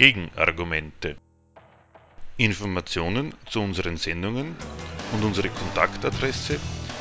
[0.00, 1.16] Gegenargumente.
[2.38, 4.56] Informationen zu unseren Sendungen
[5.12, 6.58] und unsere Kontaktadresse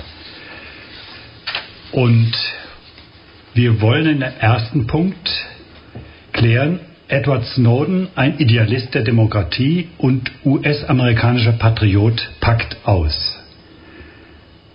[1.92, 2.32] Und
[3.52, 5.28] wir wollen in dem ersten Punkt
[6.32, 13.38] klären, Edward Snowden, ein Idealist der Demokratie und US-amerikanischer Patriot, packt aus.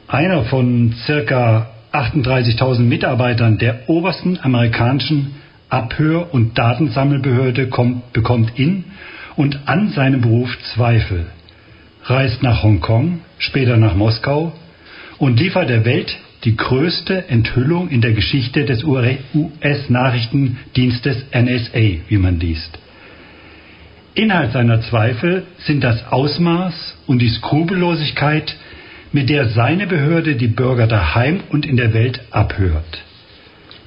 [0.08, 5.36] Einer von circa 38.000 Mitarbeitern der obersten amerikanischen
[5.69, 8.86] Abhör- und Datensammelbehörde kommt, bekommt in
[9.36, 11.25] und an seinem Beruf Zweifel,
[12.03, 14.53] reist nach Hongkong, später nach Moskau
[15.18, 22.40] und liefert der Welt die größte Enthüllung in der Geschichte des US-Nachrichtendienstes NSA, wie man
[22.40, 22.79] liest.
[24.13, 28.53] Inhalt seiner Zweifel sind das Ausmaß und die Skrupellosigkeit,
[29.13, 33.03] mit der seine Behörde die Bürger daheim und in der Welt abhört.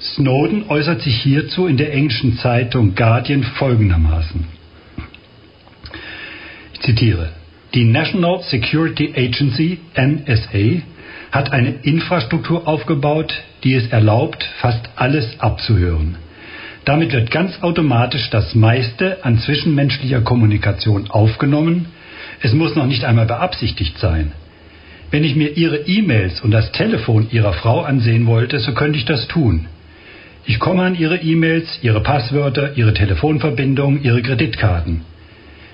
[0.00, 4.44] Snowden äußert sich hierzu in der englischen Zeitung Guardian folgendermaßen.
[6.75, 7.32] Ich zitiere.
[7.72, 10.82] Die National Security Agency NSA
[11.34, 13.34] hat eine Infrastruktur aufgebaut,
[13.65, 16.15] die es erlaubt, fast alles abzuhören.
[16.84, 21.87] Damit wird ganz automatisch das meiste an zwischenmenschlicher Kommunikation aufgenommen.
[22.41, 24.31] Es muss noch nicht einmal beabsichtigt sein.
[25.11, 29.05] Wenn ich mir Ihre E-Mails und das Telefon Ihrer Frau ansehen wollte, so könnte ich
[29.05, 29.67] das tun.
[30.47, 35.00] Ich komme an Ihre E-Mails, Ihre Passwörter, Ihre Telefonverbindungen, Ihre Kreditkarten.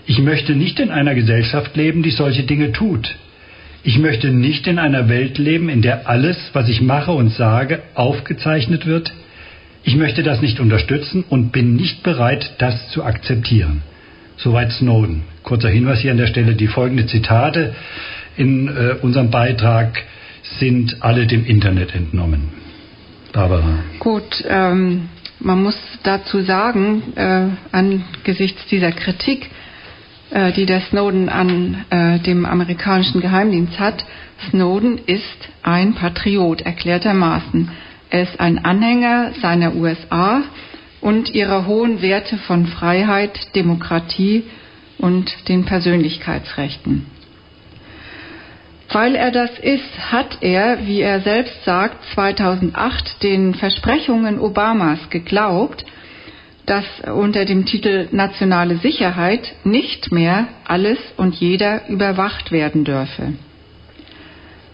[0.06, 3.14] Ich möchte nicht in einer Gesellschaft leben, die solche Dinge tut.
[3.82, 7.82] Ich möchte nicht in einer Welt leben, in der alles, was ich mache und sage,
[7.94, 9.12] aufgezeichnet wird.
[9.82, 13.82] Ich möchte das nicht unterstützen und bin nicht bereit, das zu akzeptieren.
[14.36, 15.22] Soweit Snowden.
[15.42, 17.74] Kurzer Hinweis hier an der Stelle, die folgenden Zitate
[18.36, 20.02] in äh, unserem Beitrag
[20.58, 22.48] sind alle dem Internet entnommen.
[23.32, 23.78] Barbara.
[23.98, 25.08] Gut, ähm,
[25.38, 29.50] man muss dazu sagen, äh, angesichts dieser Kritik,
[30.30, 34.04] äh, die der Snowden an äh, dem amerikanischen Geheimdienst hat.
[34.48, 37.70] Snowden ist ein Patriot, erklärtermaßen.
[38.10, 40.42] Er ist ein Anhänger seiner USA
[41.00, 44.44] und ihrer hohen Werte von Freiheit, Demokratie
[44.98, 47.06] und den Persönlichkeitsrechten.
[48.92, 55.84] Weil er das ist, hat er, wie er selbst sagt, 2008 den Versprechungen Obamas geglaubt,
[56.66, 63.34] dass unter dem Titel nationale Sicherheit nicht mehr alles und jeder überwacht werden dürfe.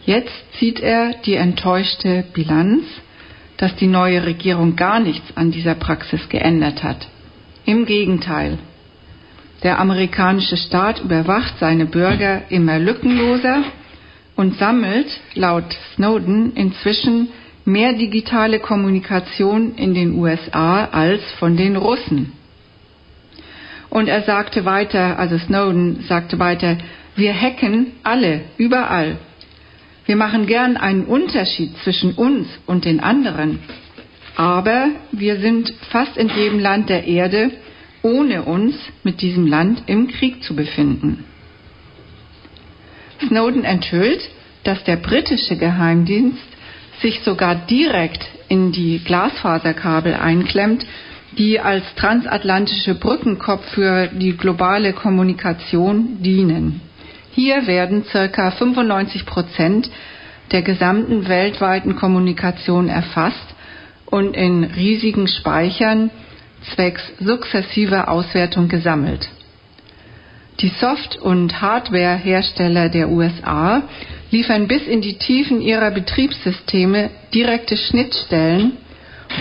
[0.04, 2.84] Jetzt zieht er die enttäuschte Bilanz,
[3.56, 7.08] dass die neue Regierung gar nichts an dieser Praxis geändert hat.
[7.64, 8.58] Im Gegenteil.
[9.62, 13.64] Der amerikanische Staat überwacht seine Bürger immer lückenloser
[14.36, 17.28] und sammelt laut Snowden inzwischen
[17.66, 22.32] mehr digitale Kommunikation in den USA als von den Russen.
[23.90, 26.78] Und er sagte weiter, also Snowden sagte weiter,
[27.16, 29.18] wir hacken alle, überall.
[30.04, 33.58] Wir machen gern einen Unterschied zwischen uns und den anderen.
[34.36, 37.50] Aber wir sind fast in jedem Land der Erde,
[38.02, 41.24] ohne uns mit diesem Land im Krieg zu befinden.
[43.26, 44.28] Snowden enthüllt,
[44.62, 46.56] dass der britische Geheimdienst
[47.00, 50.87] sich sogar direkt in die Glasfaserkabel einklemmt,
[51.37, 56.81] die als transatlantische Brückenkopf für die globale Kommunikation dienen.
[57.32, 59.90] Hier werden circa 95 Prozent
[60.52, 63.54] der gesamten weltweiten Kommunikation erfasst
[64.06, 66.10] und in riesigen Speichern
[66.75, 69.28] zwecks sukzessiver Auswertung gesammelt.
[70.60, 73.82] Die Soft- und Hardware-Hersteller der USA
[74.36, 78.72] liefern bis in die Tiefen ihrer Betriebssysteme direkte Schnittstellen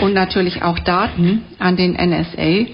[0.00, 2.66] und natürlich auch Daten an den NSA,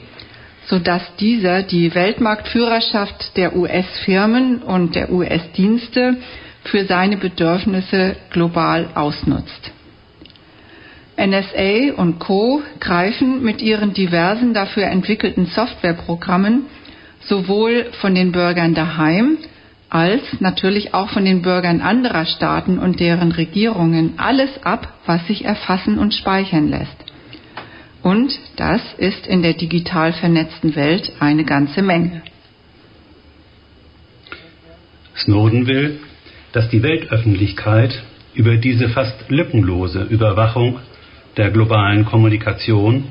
[0.67, 6.17] sodass dieser die Weltmarktführerschaft der US-Firmen und der US-Dienste
[6.63, 9.73] für seine Bedürfnisse global ausnutzt.
[11.17, 16.67] NSA und Co greifen mit ihren diversen dafür entwickelten Softwareprogrammen
[17.25, 19.39] sowohl von den Bürgern daheim
[19.93, 25.45] als natürlich auch von den Bürgern anderer Staaten und deren Regierungen alles ab, was sich
[25.45, 26.97] erfassen und speichern lässt.
[28.03, 32.23] Und das ist in der digital vernetzten Welt eine ganze Menge.
[35.15, 36.01] Snowden will,
[36.53, 38.03] dass die Weltöffentlichkeit
[38.33, 40.79] über diese fast lückenlose Überwachung
[41.37, 43.09] der globalen Kommunikation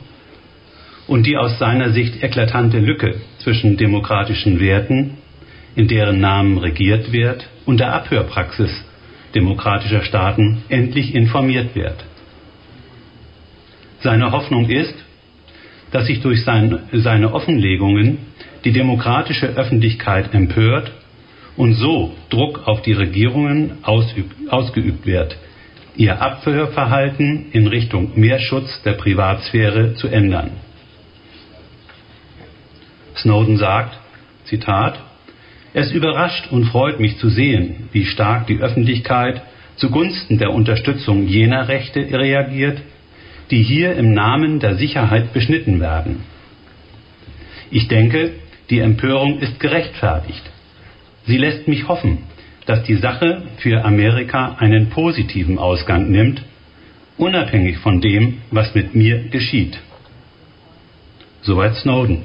[1.05, 5.17] und die aus seiner Sicht eklatante Lücke zwischen demokratischen Werten,
[5.75, 8.71] in deren Namen regiert wird, und der Abhörpraxis
[9.35, 12.03] demokratischer Staaten endlich informiert wird.
[14.01, 14.95] Seine Hoffnung ist,
[15.91, 18.19] dass sich durch sein, seine Offenlegungen
[18.63, 20.91] die demokratische Öffentlichkeit empört
[21.55, 25.37] und so Druck auf die Regierungen ausgeübt wird,
[25.95, 30.51] ihr Abhörverhalten in Richtung mehr Schutz der Privatsphäre zu ändern.
[33.17, 33.99] Snowden sagt,
[34.45, 34.99] Zitat,
[35.73, 39.41] es überrascht und freut mich zu sehen, wie stark die Öffentlichkeit
[39.75, 42.79] zugunsten der Unterstützung jener Rechte reagiert,
[43.49, 46.23] die hier im Namen der Sicherheit beschnitten werden.
[47.69, 48.33] Ich denke,
[48.69, 50.43] die Empörung ist gerechtfertigt.
[51.25, 52.19] Sie lässt mich hoffen,
[52.65, 56.41] dass die Sache für Amerika einen positiven Ausgang nimmt,
[57.17, 59.77] unabhängig von dem, was mit mir geschieht.
[61.41, 62.23] Soweit Snowden.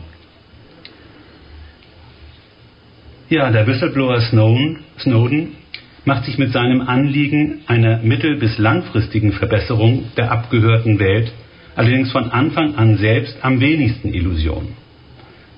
[3.28, 5.56] Ja, der Whistleblower Snowden, Snowden
[6.04, 11.32] macht sich mit seinem Anliegen einer mittel- bis langfristigen Verbesserung der abgehörten Welt
[11.74, 14.68] allerdings von Anfang an selbst am wenigsten Illusion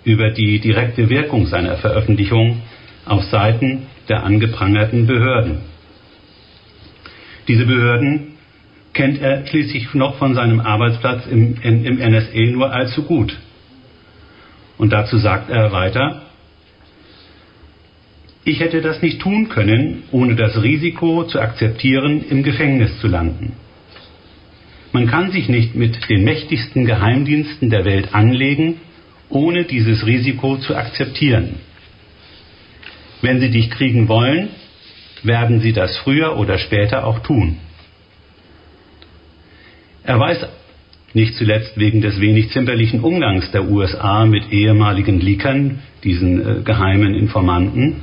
[0.05, 2.62] über die direkte Wirkung seiner Veröffentlichung
[3.05, 5.59] auf Seiten der angeprangerten Behörden.
[7.49, 8.29] Diese Behörden
[8.94, 13.37] kennt er schließlich noch von seinem Arbeitsplatz im, im NSA nur allzu gut.
[14.79, 16.27] Und dazu sagt er weiter,
[18.49, 23.53] ich hätte das nicht tun können, ohne das Risiko zu akzeptieren, im Gefängnis zu landen.
[24.93, 28.77] Man kann sich nicht mit den mächtigsten Geheimdiensten der Welt anlegen,
[29.29, 31.56] ohne dieses Risiko zu akzeptieren.
[33.21, 34.49] Wenn sie dich kriegen wollen,
[35.23, 37.59] werden sie das früher oder später auch tun.
[40.05, 40.47] Er weiß
[41.12, 47.14] nicht zuletzt wegen des wenig zimperlichen Umgangs der USA mit ehemaligen Leakern, diesen äh, geheimen
[47.14, 47.97] Informanten,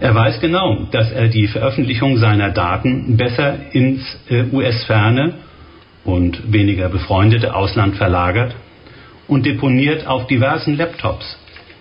[0.00, 5.34] er weiß genau, dass er die Veröffentlichung seiner Daten besser ins äh, US-ferne
[6.04, 8.54] und weniger befreundete Ausland verlagert
[9.26, 11.38] und deponiert auf diversen Laptops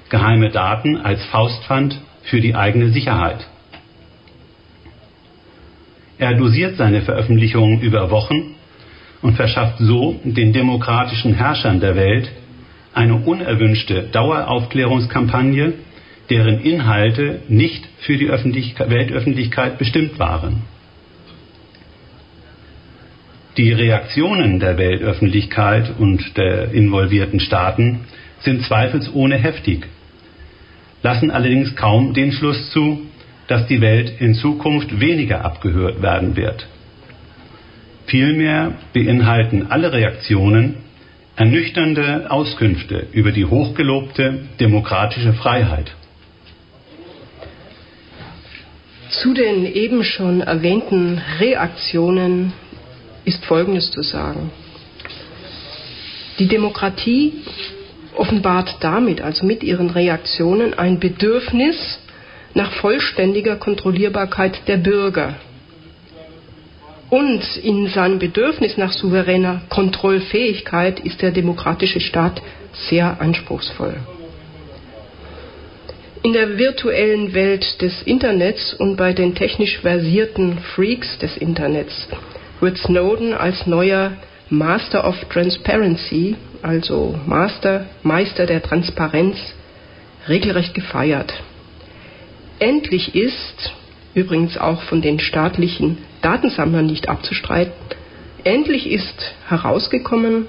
[0.09, 3.47] geheime Daten als Faustpfand für die eigene Sicherheit.
[6.17, 8.55] Er dosiert seine Veröffentlichungen über Wochen
[9.21, 12.31] und verschafft so den demokratischen Herrschern der Welt
[12.93, 15.73] eine unerwünschte Daueraufklärungskampagne,
[16.29, 20.63] deren Inhalte nicht für die Weltöffentlichkeit bestimmt waren.
[23.57, 28.01] Die Reaktionen der Weltöffentlichkeit und der involvierten Staaten
[28.39, 29.87] sind zweifelsohne heftig,
[31.03, 33.01] lassen allerdings kaum den Schluss zu,
[33.47, 36.67] dass die Welt in Zukunft weniger abgehört werden wird.
[38.07, 40.77] Vielmehr beinhalten alle Reaktionen
[41.35, 45.95] ernüchternde Auskünfte über die hochgelobte demokratische Freiheit.
[49.21, 52.53] Zu den eben schon erwähnten Reaktionen
[53.23, 54.51] ist Folgendes zu sagen.
[56.37, 57.33] Die Demokratie
[58.15, 61.99] offenbart damit, also mit ihren Reaktionen, ein Bedürfnis
[62.53, 65.35] nach vollständiger Kontrollierbarkeit der Bürger.
[67.09, 72.41] Und in seinem Bedürfnis nach souveräner Kontrollfähigkeit ist der demokratische Staat
[72.89, 73.95] sehr anspruchsvoll.
[76.25, 82.07] In der virtuellen Welt des Internets und bei den technisch versierten Freaks des Internets
[82.59, 84.13] wird Snowden als neuer
[84.49, 89.37] Master of Transparency, also Master, Meister der Transparenz,
[90.27, 91.31] regelrecht gefeiert.
[92.57, 93.73] Endlich ist,
[94.15, 97.71] übrigens auch von den staatlichen Datensammlern nicht abzustreiten,
[98.43, 100.47] endlich ist herausgekommen,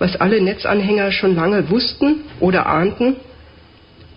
[0.00, 3.14] was alle Netzanhänger schon lange wussten oder ahnten,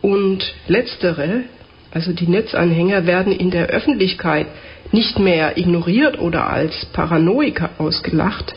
[0.01, 1.43] Und letztere,
[1.91, 4.47] also die Netzanhänger, werden in der Öffentlichkeit
[4.91, 8.53] nicht mehr ignoriert oder als Paranoiker ausgelacht,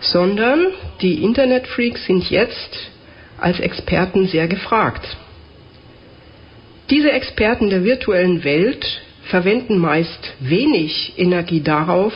[0.00, 0.66] sondern
[1.00, 2.90] die Internetfreaks sind jetzt
[3.38, 5.16] als Experten sehr gefragt.
[6.88, 12.12] Diese Experten der virtuellen Welt verwenden meist wenig Energie darauf,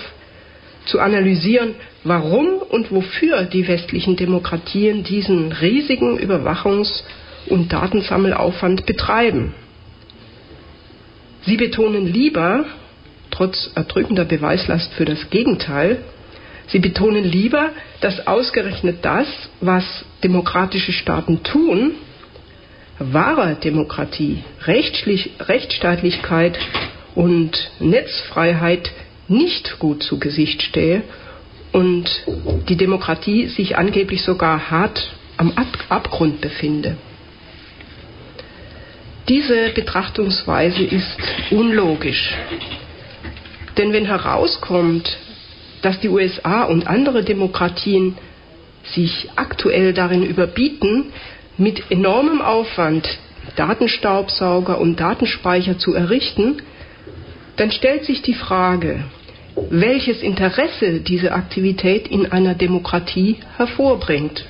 [0.84, 7.04] zu analysieren, warum und wofür die westlichen Demokratien diesen riesigen Überwachungs-
[7.46, 9.54] und Datensammelaufwand betreiben.
[11.42, 12.64] Sie betonen lieber,
[13.30, 15.98] trotz erdrückender Beweislast für das Gegenteil,
[16.68, 17.70] sie betonen lieber,
[18.00, 19.26] dass ausgerechnet das,
[19.60, 19.84] was
[20.22, 21.92] demokratische Staaten tun,
[22.98, 26.58] wahrer Demokratie, Rechtsstaatlichkeit
[27.14, 28.90] und Netzfreiheit
[29.28, 31.02] nicht gut zu Gesicht stehe
[31.72, 32.08] und
[32.68, 35.52] die Demokratie sich angeblich sogar hart am
[35.88, 36.96] Abgrund befinde.
[39.28, 41.18] Diese Betrachtungsweise ist
[41.50, 42.34] unlogisch.
[43.78, 45.16] Denn wenn herauskommt,
[45.82, 48.16] dass die USA und andere Demokratien
[48.84, 51.12] sich aktuell darin überbieten,
[51.56, 53.18] mit enormem Aufwand
[53.56, 56.56] Datenstaubsauger und Datenspeicher zu errichten,
[57.56, 59.04] dann stellt sich die Frage,
[59.70, 64.44] welches Interesse diese Aktivität in einer Demokratie hervorbringt.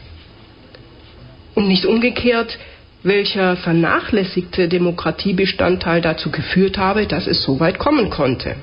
[1.54, 2.58] Und nicht umgekehrt,
[3.04, 8.56] welcher vernachlässigte Demokratiebestandteil dazu geführt habe, dass es so weit kommen konnte.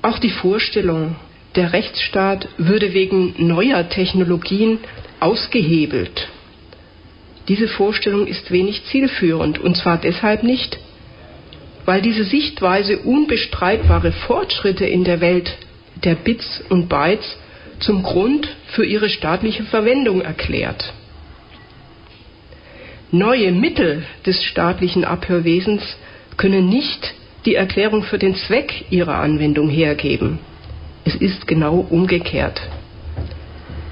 [0.00, 1.16] Auch die Vorstellung,
[1.54, 4.78] der Rechtsstaat würde wegen neuer Technologien
[5.20, 6.28] ausgehebelt.
[7.48, 10.78] Diese Vorstellung ist wenig zielführend, und zwar deshalb nicht,
[11.84, 15.58] weil diese Sichtweise unbestreitbare Fortschritte in der Welt
[16.04, 17.36] der Bits und Bytes
[17.80, 20.94] zum Grund für ihre staatliche Verwendung erklärt.
[23.14, 25.82] Neue Mittel des staatlichen Abhörwesens
[26.38, 27.12] können nicht
[27.44, 30.38] die Erklärung für den Zweck ihrer Anwendung hergeben.
[31.04, 32.58] Es ist genau umgekehrt.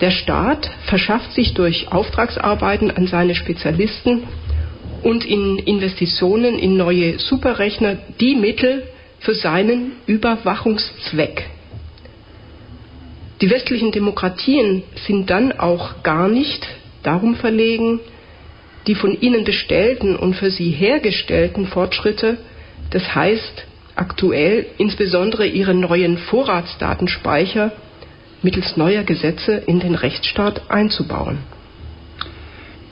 [0.01, 4.23] Der Staat verschafft sich durch Auftragsarbeiten an seine Spezialisten
[5.03, 8.85] und in Investitionen in neue Superrechner die Mittel
[9.19, 11.45] für seinen Überwachungszweck.
[13.43, 16.67] Die westlichen Demokratien sind dann auch gar nicht
[17.03, 18.01] darum verlegen,
[18.87, 22.39] die von ihnen bestellten und für sie hergestellten Fortschritte,
[22.91, 27.73] das heißt aktuell insbesondere ihre neuen Vorratsdatenspeicher
[28.43, 31.39] mittels neuer Gesetze in den Rechtsstaat einzubauen.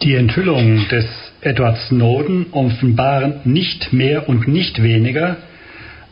[0.03, 1.07] Die Enthüllungen des
[1.41, 5.39] Edward Snowden offenbaren nicht mehr und nicht weniger,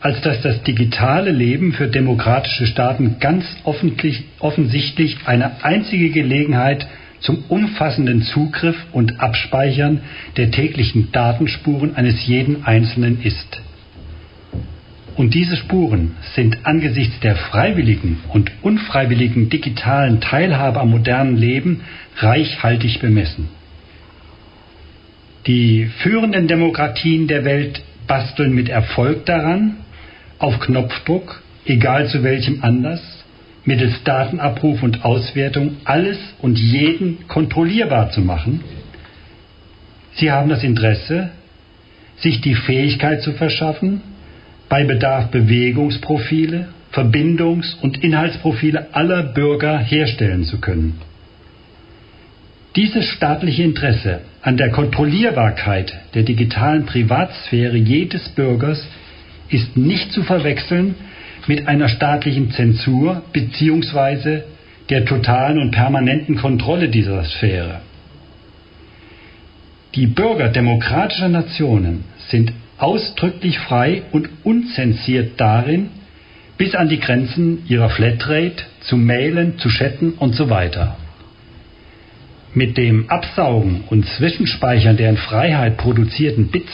[0.01, 6.87] als dass das digitale Leben für demokratische Staaten ganz offensichtlich eine einzige Gelegenheit
[7.21, 10.01] zum umfassenden Zugriff und Abspeichern
[10.37, 13.61] der täglichen Datenspuren eines jeden Einzelnen ist.
[15.17, 21.81] Und diese Spuren sind angesichts der freiwilligen und unfreiwilligen digitalen Teilhabe am modernen Leben
[22.19, 23.49] reichhaltig bemessen.
[25.47, 29.77] Die führenden Demokratien der Welt basteln mit Erfolg daran,
[30.39, 33.25] auf Knopfdruck, egal zu welchem Anlass,
[33.67, 38.63] mittels Datenabruf und Auswertung alles und jeden kontrollierbar zu machen.
[40.15, 41.31] Sie haben das Interesse,
[42.17, 44.01] sich die Fähigkeit zu verschaffen,
[44.69, 50.99] bei Bedarf Bewegungsprofile, Verbindungs- und Inhaltsprofile aller Bürger herstellen zu können.
[52.75, 58.87] Dieses staatliche Interesse an der Kontrollierbarkeit der digitalen Privatsphäre jedes Bürgers
[59.49, 60.95] ist nicht zu verwechseln
[61.47, 64.43] mit einer staatlichen Zensur bzw.
[64.91, 67.81] der totalen und permanenten Kontrolle dieser Sphäre.
[69.95, 75.89] Die Bürger demokratischer Nationen sind ausdrücklich frei und unzensiert darin,
[76.59, 80.97] bis an die Grenzen ihrer Flatrate zu mailen, zu chatten und so weiter.
[82.55, 86.73] Mit dem Absaugen und Zwischenspeichern der in Freiheit produzierten Bits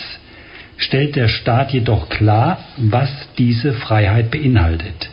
[0.83, 5.11] stellt der Staat jedoch klar, was diese Freiheit beinhaltet.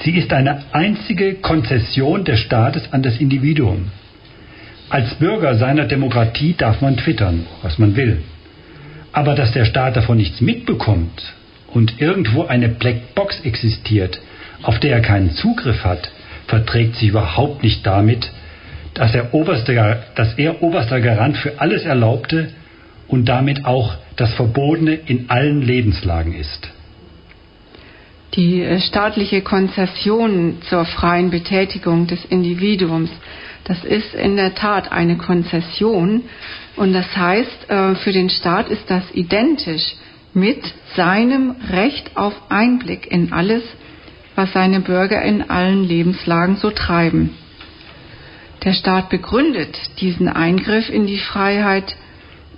[0.00, 3.90] Sie ist eine einzige Konzession des Staates an das Individuum.
[4.90, 8.22] Als Bürger seiner Demokratie darf man twittern, was man will.
[9.12, 11.34] Aber dass der Staat davon nichts mitbekommt
[11.74, 14.20] und irgendwo eine Blackbox existiert,
[14.62, 16.10] auf der er keinen Zugriff hat,
[16.46, 18.30] verträgt sich überhaupt nicht damit,
[18.94, 22.48] dass er, oberster, dass er oberster Garant für alles Erlaubte
[23.08, 26.68] und damit auch das Verbotene in allen Lebenslagen ist.
[28.34, 33.10] Die äh, staatliche Konzession zur freien Betätigung des Individuums,
[33.64, 36.22] das ist in der Tat eine Konzession,
[36.78, 39.96] Und das heißt, äh, für den Staat ist das identisch
[40.32, 40.62] mit
[40.94, 43.64] seinem Recht auf Einblick in alles,
[44.36, 47.36] was seine Bürger in allen Lebenslagen so treiben.
[48.62, 51.96] Der Staat begründet diesen Eingriff in die Freiheit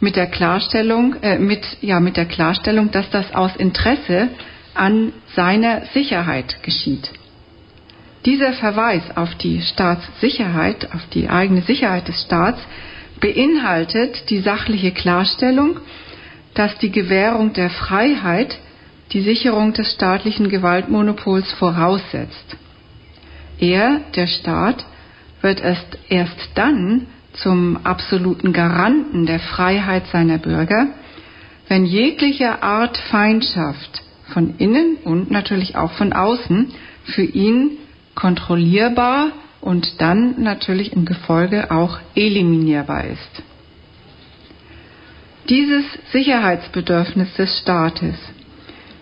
[0.00, 4.28] mit der Klarstellung, äh, mit, ja, mit der Klarstellung, dass das aus Interesse
[4.74, 7.10] an seiner Sicherheit geschieht.
[8.24, 12.60] Dieser Verweis auf die Staatssicherheit, auf die eigene Sicherheit des Staats,
[13.20, 15.80] beinhaltet die sachliche Klarstellung,
[16.54, 18.58] dass die Gewährung der Freiheit
[19.12, 22.56] die Sicherung des staatlichen Gewaltmonopols voraussetzt.
[23.58, 24.84] Er, der Staat,
[25.42, 27.06] wird erst, erst dann
[27.42, 30.88] zum absoluten Garanten der Freiheit seiner Bürger,
[31.68, 36.72] wenn jegliche Art Feindschaft von innen und natürlich auch von außen
[37.04, 37.78] für ihn
[38.14, 43.42] kontrollierbar und dann natürlich im Gefolge auch eliminierbar ist.
[45.48, 48.14] Dieses Sicherheitsbedürfnis des Staates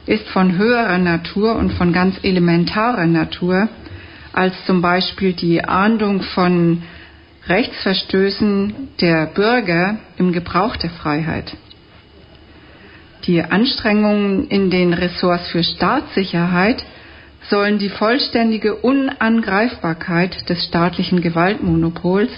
[0.07, 3.68] ist von höherer Natur und von ganz elementarer Natur
[4.33, 6.83] als zum Beispiel die Ahndung von
[7.49, 11.57] Rechtsverstößen der Bürger im Gebrauch der Freiheit.
[13.25, 16.85] Die Anstrengungen in den Ressorts für Staatssicherheit
[17.49, 22.31] sollen die vollständige Unangreifbarkeit des staatlichen Gewaltmonopols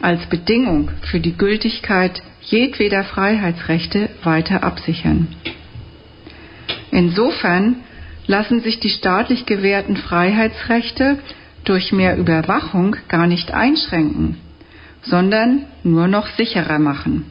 [0.00, 5.28] als Bedingung für die Gültigkeit jedweder Freiheitsrechte weiter absichern.
[6.90, 7.76] Insofern
[8.26, 11.18] lassen sich die staatlich gewährten Freiheitsrechte
[11.64, 14.38] durch mehr Überwachung gar nicht einschränken,
[15.02, 17.30] sondern nur noch sicherer machen.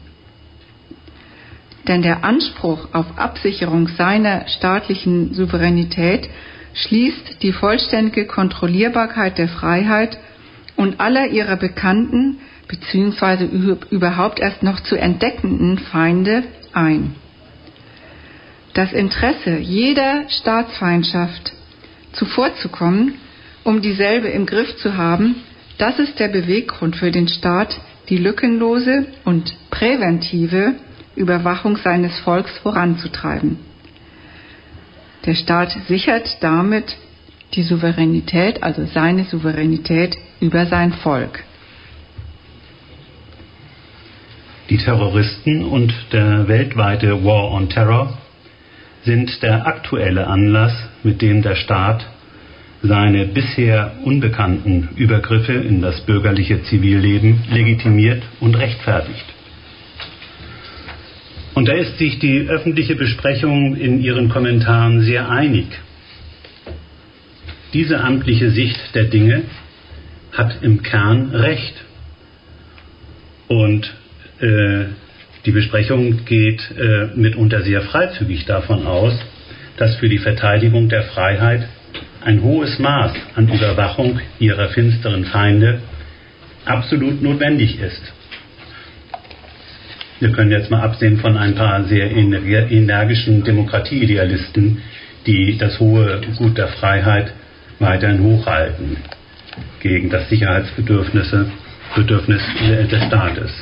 [1.86, 6.30] Denn der Anspruch auf Absicherung seiner staatlichen Souveränität
[6.72, 10.18] schließt die vollständige Kontrollierbarkeit der Freiheit
[10.76, 13.44] und aller ihrer bekannten bzw.
[13.90, 17.14] überhaupt erst noch zu entdeckenden Feinde ein.
[18.72, 21.52] Das Interesse jeder Staatsfeindschaft
[22.12, 23.14] zuvorzukommen,
[23.64, 25.36] um dieselbe im Griff zu haben,
[25.78, 30.74] das ist der Beweggrund für den Staat, die lückenlose und präventive
[31.16, 33.58] Überwachung seines Volks voranzutreiben.
[35.24, 36.96] Der Staat sichert damit
[37.54, 41.44] die Souveränität, also seine Souveränität über sein Volk.
[44.70, 48.18] Die Terroristen und der weltweite War on Terror
[49.04, 50.72] sind der aktuelle Anlass,
[51.02, 52.06] mit dem der Staat
[52.86, 59.24] seine bisher unbekannten Übergriffe in das bürgerliche Zivilleben legitimiert und rechtfertigt.
[61.54, 65.66] Und da ist sich die öffentliche Besprechung in ihren Kommentaren sehr einig.
[67.72, 69.44] Diese amtliche Sicht der Dinge
[70.32, 71.74] hat im Kern Recht.
[73.48, 73.94] Und
[74.40, 74.86] äh,
[75.46, 79.18] die Besprechung geht äh, mitunter sehr freizügig davon aus,
[79.76, 81.68] dass für die Verteidigung der Freiheit
[82.24, 85.80] ein hohes Maß an Überwachung ihrer finsteren Feinde
[86.64, 88.12] absolut notwendig ist.
[90.20, 94.80] Wir können jetzt mal absehen von ein paar sehr energischen Demokratieidealisten,
[95.26, 97.32] die das hohe Gut der Freiheit
[97.78, 98.96] weiterhin hochhalten
[99.80, 101.34] gegen das Sicherheitsbedürfnis
[101.94, 102.42] Bedürfnis
[102.90, 103.52] des Staates.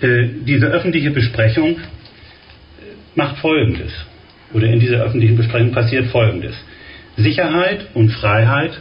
[0.00, 1.78] Äh, diese öffentliche Besprechung
[3.14, 3.92] macht Folgendes,
[4.54, 6.54] oder in dieser öffentlichen Besprechung passiert Folgendes.
[7.16, 8.80] Sicherheit und Freiheit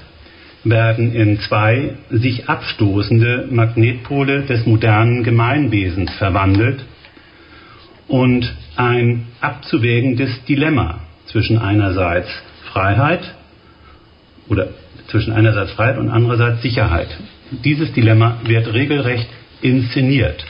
[0.63, 6.85] werden in zwei sich abstoßende Magnetpole des modernen Gemeinwesens verwandelt
[8.07, 12.29] und ein abzuwägendes Dilemma zwischen einerseits
[12.71, 13.35] Freiheit
[14.47, 14.69] oder
[15.07, 17.07] zwischen einerseits Freiheit und andererseits Sicherheit.
[17.63, 19.27] Dieses Dilemma wird regelrecht
[19.61, 20.45] inszeniert.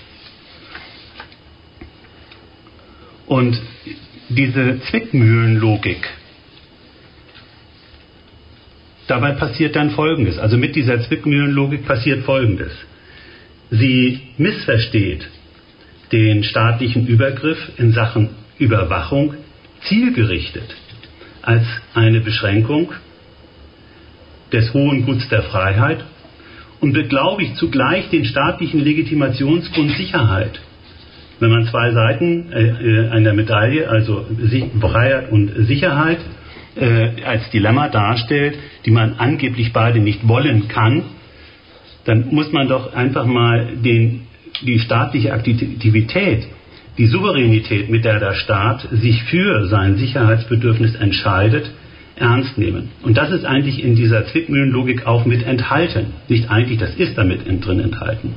[3.28, 3.62] Und
[4.30, 6.10] diese Zwickmühlenlogik,
[9.12, 10.40] dabei passiert dann Folgendes.
[10.40, 12.72] Also mit dieser Zwickmühlenlogik passiert Folgendes.
[13.70, 15.28] Sie missversteht
[16.12, 19.36] den staatlichen Übergriff in Sachen Überwachung
[19.84, 20.76] zielgerichtet
[21.42, 22.94] als eine Beschränkung
[24.52, 26.04] des hohen Guts der Freiheit
[26.80, 30.60] und beglaubigt zugleich den staatlichen Legitimationsgrund Sicherheit
[31.42, 34.26] wenn man zwei Seiten äh, äh, einer Medaille, also
[34.80, 36.20] Freiheit und Sicherheit,
[36.76, 41.04] äh, als Dilemma darstellt, die man angeblich beide nicht wollen kann,
[42.06, 44.22] dann muss man doch einfach mal den,
[44.62, 46.48] die staatliche Aktivität,
[46.98, 51.72] die Souveränität, mit der der Staat sich für sein Sicherheitsbedürfnis entscheidet,
[52.16, 52.90] ernst nehmen.
[53.02, 56.14] Und das ist eigentlich in dieser Zwickmühlenlogik auch mit enthalten.
[56.28, 58.36] Nicht eigentlich, das ist damit drin enthalten.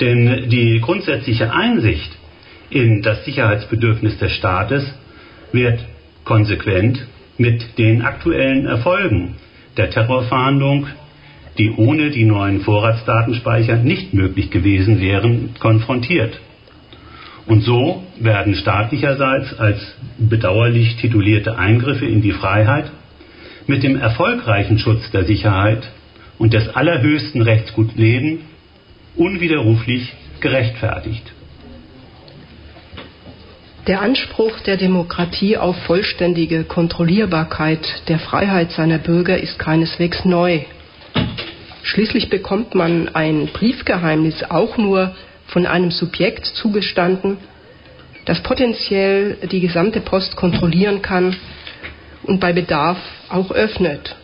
[0.00, 2.10] Denn die grundsätzliche Einsicht
[2.70, 4.92] in das Sicherheitsbedürfnis des Staates
[5.52, 5.80] wird
[6.24, 7.06] konsequent
[7.38, 9.36] mit den aktuellen Erfolgen
[9.76, 10.86] der Terrorfahndung,
[11.58, 16.38] die ohne die neuen Vorratsdatenspeicher nicht möglich gewesen wären, konfrontiert.
[17.46, 22.90] Und so werden staatlicherseits als bedauerlich titulierte Eingriffe in die Freiheit
[23.66, 25.90] mit dem erfolgreichen Schutz der Sicherheit
[26.38, 28.40] und des allerhöchsten Rechtsgut Leben
[29.16, 31.32] unwiderruflich gerechtfertigt.
[33.88, 40.60] Der Anspruch der Demokratie auf vollständige Kontrollierbarkeit der Freiheit seiner Bürger ist keineswegs neu.
[41.82, 45.16] Schließlich bekommt man ein Briefgeheimnis auch nur
[45.48, 47.38] von einem Subjekt zugestanden,
[48.24, 51.34] das potenziell die gesamte Post kontrollieren kann
[52.22, 54.14] und bei Bedarf auch öffnet.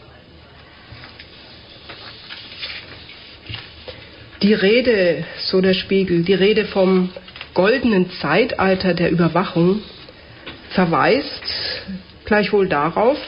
[4.40, 7.10] Die Rede, so der Spiegel, die Rede vom
[7.58, 9.82] goldenen Zeitalter der Überwachung
[10.70, 11.42] verweist
[12.24, 13.18] gleichwohl darauf,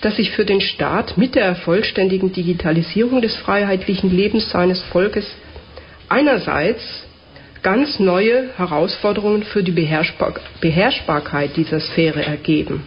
[0.00, 5.32] dass sich für den Staat mit der vollständigen Digitalisierung des freiheitlichen Lebens seines Volkes
[6.08, 6.82] einerseits
[7.62, 12.82] ganz neue Herausforderungen für die Beherrschbar Beherrschbarkeit dieser Sphäre ergeben.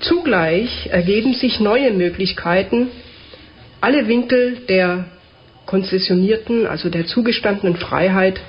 [0.00, 2.88] Zugleich ergeben sich neue Möglichkeiten,
[3.80, 5.04] alle Winkel der
[5.66, 8.40] konzessionierten, also der zugestandenen Freiheit,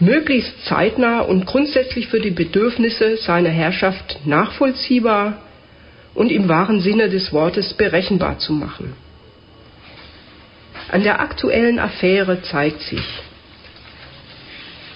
[0.00, 5.38] möglichst zeitnah und grundsätzlich für die Bedürfnisse seiner Herrschaft nachvollziehbar
[6.14, 8.94] und im wahren Sinne des Wortes berechenbar zu machen.
[10.90, 13.02] An der aktuellen Affäre zeigt sich,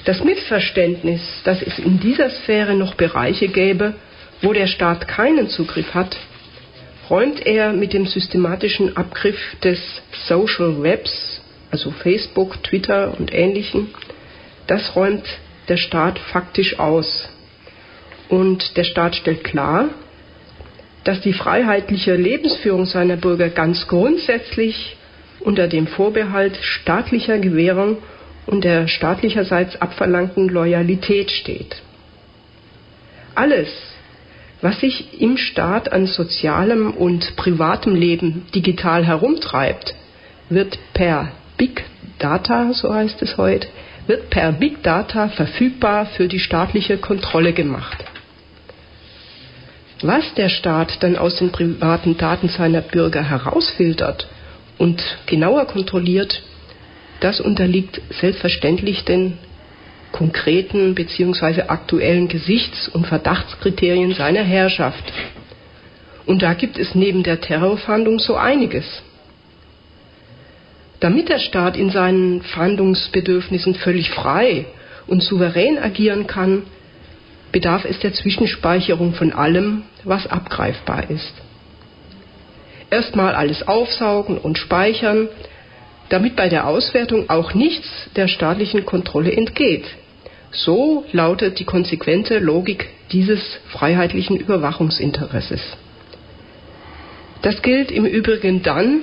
[0.04, 3.94] das Missverständnis, dass es in dieser Sphäre noch Bereiche gäbe,
[4.40, 6.16] wo der Staat keinen Zugriff hat,
[7.11, 9.78] räumt er mit dem systematischen Abgriff des
[10.26, 11.27] Social Webs,
[11.70, 13.88] also Facebook, Twitter und ähnlichen,
[14.66, 15.24] das räumt
[15.68, 17.28] der Staat faktisch aus.
[18.28, 19.88] Und der Staat stellt klar,
[21.04, 24.96] dass die freiheitliche Lebensführung seiner Bürger ganz grundsätzlich
[25.40, 27.98] unter dem Vorbehalt staatlicher Gewährung
[28.46, 31.83] und der staatlicherseits abverlangten Loyalität steht.
[33.35, 33.68] Alles,
[34.61, 39.94] was sich im Staat an sozialem und privatem Leben digital herumtreibt,
[40.50, 41.85] wird per Big
[42.18, 43.68] Data, so heißt es heute,
[44.07, 48.05] wird per Big Data verfügbar für die staatliche Kontrolle gemacht.
[50.01, 54.29] Was der Staat dann aus den privaten Daten seiner Bürger herausfiltert
[54.79, 56.42] und genauer kontrolliert,
[57.21, 59.38] das unterliegt selbstverständlich den
[60.12, 61.62] konkreten bzw.
[61.62, 65.12] aktuellen Gesichts- und Verdachtskriterien seiner Herrschaft.
[66.27, 69.03] Und da gibt es neben der Terrorfahndung so einiges.
[71.00, 74.66] Damit der Staat in seinen Fahndungsbedürfnissen völlig frei
[75.06, 76.64] und souverän agieren kann,
[77.52, 81.32] bedarf es der Zwischenspeicherung von allem, was abgreifbar ist.
[82.90, 85.28] Erstmal alles aufsaugen und speichern,
[86.08, 89.84] damit bei der Auswertung auch nichts der staatlichen Kontrolle entgeht.
[90.50, 95.61] So lautet die konsequente Logik dieses freiheitlichen Überwachungsinteresses.
[97.42, 99.02] Das gilt im Übrigen dann,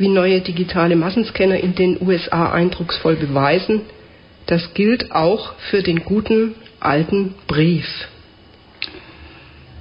[0.00, 3.82] wie neue digitale Massenscanner in den USA eindrucksvoll beweisen,
[4.46, 7.86] das gilt auch für den guten alten Brief.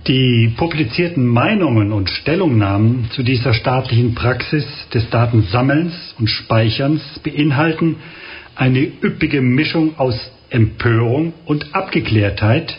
[0.07, 7.95] Die publizierten Meinungen und Stellungnahmen zu dieser staatlichen Praxis des Datensammelns und Speicherns beinhalten
[8.55, 12.77] eine üppige Mischung aus Empörung und Abgeklärtheit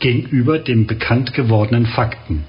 [0.00, 2.44] gegenüber den bekannt gewordenen Fakten.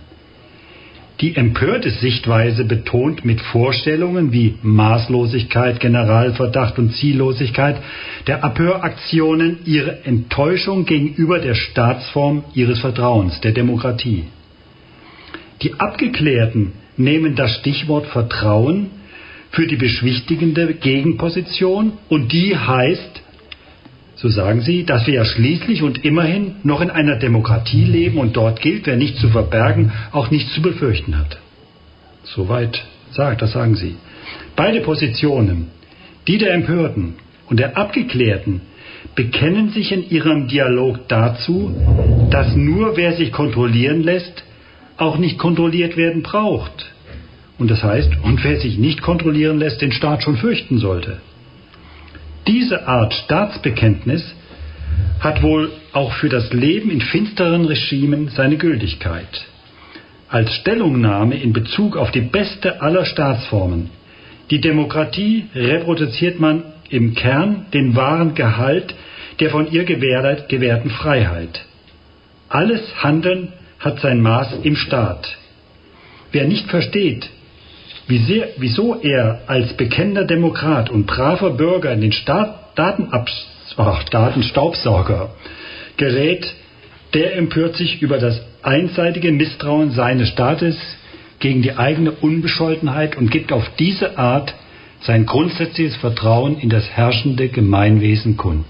[1.20, 7.78] Die empörte Sichtweise betont mit Vorstellungen wie Maßlosigkeit, Generalverdacht und Ziellosigkeit
[8.26, 14.26] der Abhöraktionen ihre Enttäuschung gegenüber der Staatsform ihres Vertrauens, der Demokratie.
[15.62, 18.90] Die Abgeklärten nehmen das Stichwort Vertrauen
[19.52, 23.22] für die beschwichtigende Gegenposition und die heißt
[24.22, 28.38] so sagen sie, dass wir ja schließlich und immerhin noch in einer Demokratie leben und
[28.38, 31.40] dort gilt, wer nichts zu verbergen, auch nichts zu befürchten hat.
[32.24, 33.96] Soweit sagt, das sagen sie.
[34.56, 35.70] Beide Positionen,
[36.28, 37.16] die der Empörten
[37.50, 38.62] und der Abgeklärten,
[39.16, 41.76] bekennen sich in ihrem Dialog dazu,
[42.30, 44.44] dass nur wer sich kontrollieren lässt,
[44.98, 46.92] auch nicht kontrolliert werden braucht.
[47.58, 51.22] Und das heißt, und wer sich nicht kontrollieren lässt, den Staat schon fürchten sollte.
[52.48, 54.24] Diese Art Staatsbekenntnis
[55.20, 59.46] hat wohl auch für das Leben in finsteren Regimen seine Gültigkeit.
[60.30, 63.90] Als Stellungnahme in Bezug auf die beste aller Staatsformen,
[64.52, 68.94] Die Demokratie reproduziert man im Kern den wahren Gehalt
[69.40, 71.66] der von ihr gewährten Freiheit.
[72.50, 75.38] Alles Handeln hat sein Maß im Staat.
[76.34, 77.30] Wer nicht versteht,
[78.08, 84.04] wie sehr, wieso er als bekennender Demokrat und braver Bürger in den Staat, Datenabs ach,
[84.04, 85.30] Datenstaubsauger
[85.98, 86.54] gerät,
[87.14, 90.78] der empört sich über das einseitige Misstrauen seines Staates
[91.40, 94.54] gegen die eigene Unbescholtenheit und gibt auf diese Art
[95.02, 98.66] sein grundsätzliches Vertrauen in das herrschende Gemeinwesen kund.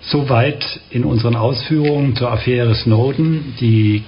[0.00, 4.04] Soweit in unseren Ausführungen zur Affäre Snowden, die,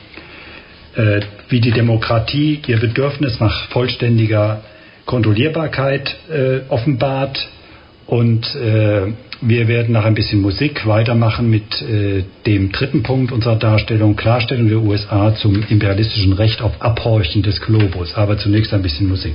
[1.49, 4.63] wie die Demokratie ihr Bedürfnis nach vollständiger
[5.09, 7.49] Kontrollierbarkeit äh, offenbart.
[8.07, 13.57] Und äh, wir werden nach ein bisschen Musik weitermachen mit äh, dem dritten Punkt unserer
[13.57, 18.15] Darstellung, Klarstellung der USA zum imperialistischen Recht auf Abhorchen des Globus.
[18.15, 19.35] Aber zunächst ein bisschen Musik.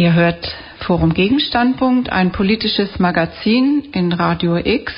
[0.00, 4.94] Ihr hört Forum Gegenstandpunkt, ein politisches Magazin in Radio X.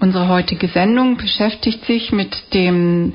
[0.00, 3.14] Unsere heutige Sendung beschäftigt sich mit dem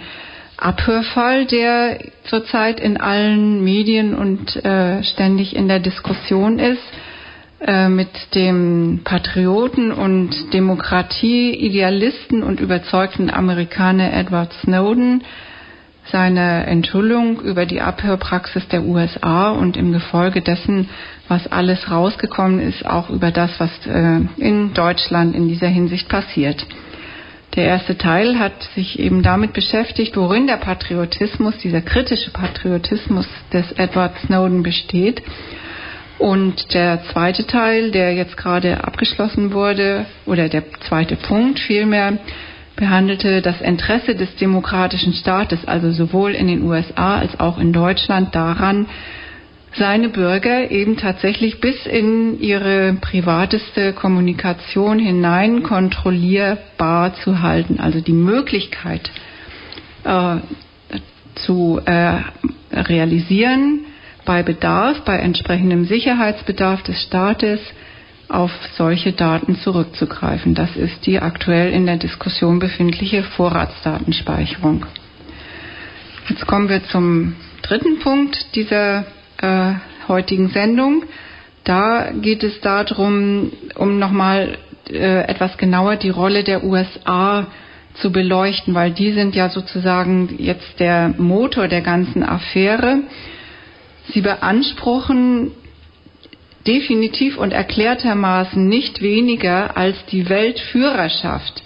[0.58, 6.82] Abhörfall, der zurzeit in allen Medien und äh, ständig in der Diskussion ist,
[7.62, 15.23] äh, mit dem Patrioten und Demokratie-Idealisten und überzeugten Amerikaner Edward Snowden,
[16.12, 20.89] seine Enthüllung über die Abhörpraxis der USA und im Gefolge dessen,
[21.28, 26.66] was alles rausgekommen ist, auch über das, was äh, in Deutschland in dieser Hinsicht passiert.
[27.56, 33.72] Der erste Teil hat sich eben damit beschäftigt, worin der Patriotismus, dieser kritische Patriotismus des
[33.74, 35.22] Edward Snowden besteht.
[36.18, 42.18] Und der zweite Teil, der jetzt gerade abgeschlossen wurde, oder der zweite Punkt vielmehr,
[42.76, 48.34] behandelte das Interesse des demokratischen Staates, also sowohl in den USA als auch in Deutschland,
[48.36, 48.88] daran,
[49.76, 57.80] seine Bürger eben tatsächlich bis in ihre privateste Kommunikation hinein kontrollierbar zu halten.
[57.80, 59.12] Also die Möglichkeit
[60.04, 60.38] äh,
[61.36, 62.18] zu äh,
[62.72, 63.86] realisieren,
[64.26, 67.60] bei Bedarf, bei entsprechendem Sicherheitsbedarf des Staates,
[68.30, 70.56] auf solche Daten zurückzugreifen.
[70.56, 74.86] Das ist die aktuell in der Diskussion befindliche Vorratsdatenspeicherung.
[76.30, 79.06] Jetzt kommen wir zum dritten Punkt dieser
[79.42, 79.74] äh,
[80.08, 81.04] heutigen Sendung.
[81.64, 84.58] Da geht es darum, um nochmal
[84.90, 87.48] äh, etwas genauer die Rolle der USA
[87.96, 93.00] zu beleuchten, weil die sind ja sozusagen jetzt der Motor der ganzen Affäre.
[94.14, 95.52] Sie beanspruchen
[96.67, 101.63] definitiv und erklärtermaßen nicht weniger als die Weltführerschaft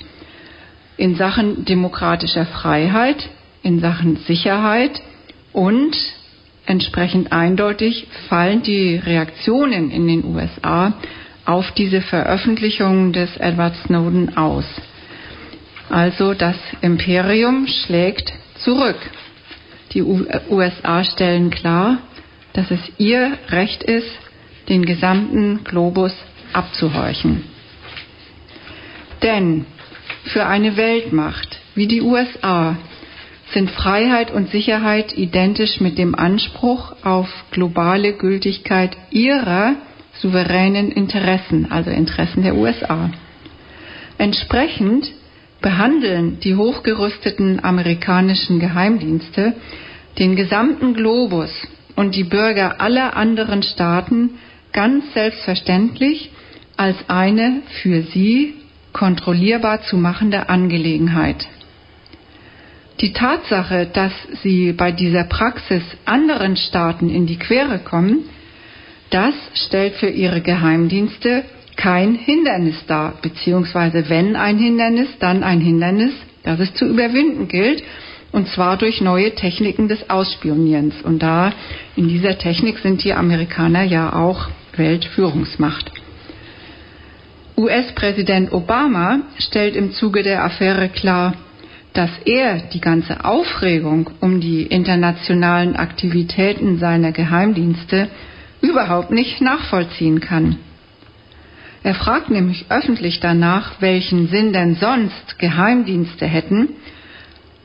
[0.97, 3.29] in Sachen demokratischer Freiheit,
[3.61, 5.01] in Sachen Sicherheit
[5.53, 5.95] und
[6.65, 10.93] entsprechend eindeutig fallen die Reaktionen in den USA
[11.45, 14.65] auf diese Veröffentlichung des Edward Snowden aus.
[15.89, 18.97] Also das Imperium schlägt zurück.
[19.93, 21.99] Die USA stellen klar,
[22.53, 24.09] dass es ihr Recht ist,
[24.69, 26.13] den gesamten Globus
[26.53, 27.43] abzuhorchen.
[29.23, 29.65] Denn
[30.25, 32.77] für eine Weltmacht wie die USA
[33.53, 39.75] sind Freiheit und Sicherheit identisch mit dem Anspruch auf globale Gültigkeit ihrer
[40.19, 43.09] souveränen Interessen, also Interessen der USA.
[44.17, 45.11] Entsprechend
[45.61, 49.53] behandeln die hochgerüsteten amerikanischen Geheimdienste
[50.19, 51.51] den gesamten Globus
[51.95, 54.39] und die Bürger aller anderen Staaten
[54.77, 56.29] ganz selbstverständlich
[56.75, 58.53] als eine für sie
[58.93, 61.47] kontrollierbar zu machende Angelegenheit.
[63.01, 64.13] Die Tatsache, dass
[64.43, 68.29] sie bei dieser Praxis anderen Staaten in die Quere kommen,
[69.09, 71.43] das stellt für ihre Geheimdienste
[71.75, 76.13] kein Hindernis dar, beziehungsweise wenn ein Hindernis, dann ein Hindernis,
[76.43, 77.81] das es zu überwinden gilt,
[78.31, 81.01] und zwar durch neue Techniken des Ausspionierens.
[81.03, 81.51] Und da
[81.95, 85.91] in dieser Technik sind die Amerikaner ja auch Weltführungsmacht.
[87.57, 91.33] US-Präsident Obama stellt im Zuge der Affäre klar,
[91.93, 98.09] dass er die ganze Aufregung um die internationalen Aktivitäten seiner Geheimdienste
[98.61, 100.57] überhaupt nicht nachvollziehen kann.
[101.81, 106.69] Er fragt nämlich öffentlich danach, welchen Sinn denn sonst Geheimdienste hätten,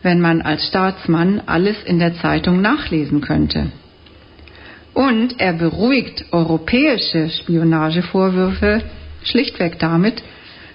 [0.02, 3.72] wenn man als Staatsmann alles in der Zeitung nachlesen könnte.
[4.94, 8.82] Und er beruhigt europäische Spionagevorwürfe
[9.24, 10.22] schlichtweg damit,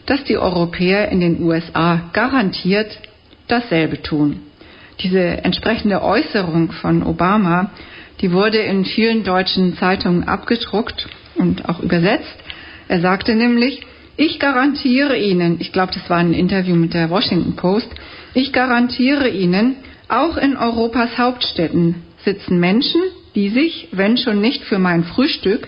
[0.06, 2.98] dass die Europäer in den USA garantiert
[3.48, 4.42] dasselbe tun.
[5.02, 7.72] Diese entsprechende Äußerung von Obama,
[8.22, 12.36] die wurde in vielen deutschen Zeitungen abgedruckt und auch übersetzt.
[12.88, 13.82] Er sagte nämlich,
[14.16, 17.90] ich garantiere Ihnen, ich glaube, das war ein Interview mit der Washington Post,
[18.34, 19.76] ich garantiere Ihnen,
[20.10, 23.02] auch in Europas Hauptstädten sitzen Menschen,
[23.36, 25.68] die sich, wenn schon nicht für mein Frühstück,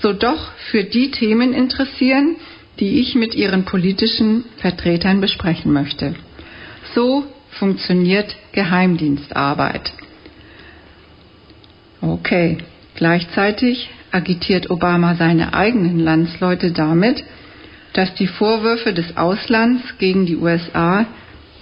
[0.00, 2.36] so doch für die Themen interessieren,
[2.78, 6.14] die ich mit ihren politischen Vertretern besprechen möchte.
[6.94, 9.92] So funktioniert Geheimdienstarbeit.
[12.02, 12.58] Okay,
[12.94, 17.24] gleichzeitig agitiert Obama seine eigenen Landsleute damit,
[17.94, 21.06] dass die Vorwürfe des Auslands gegen die USA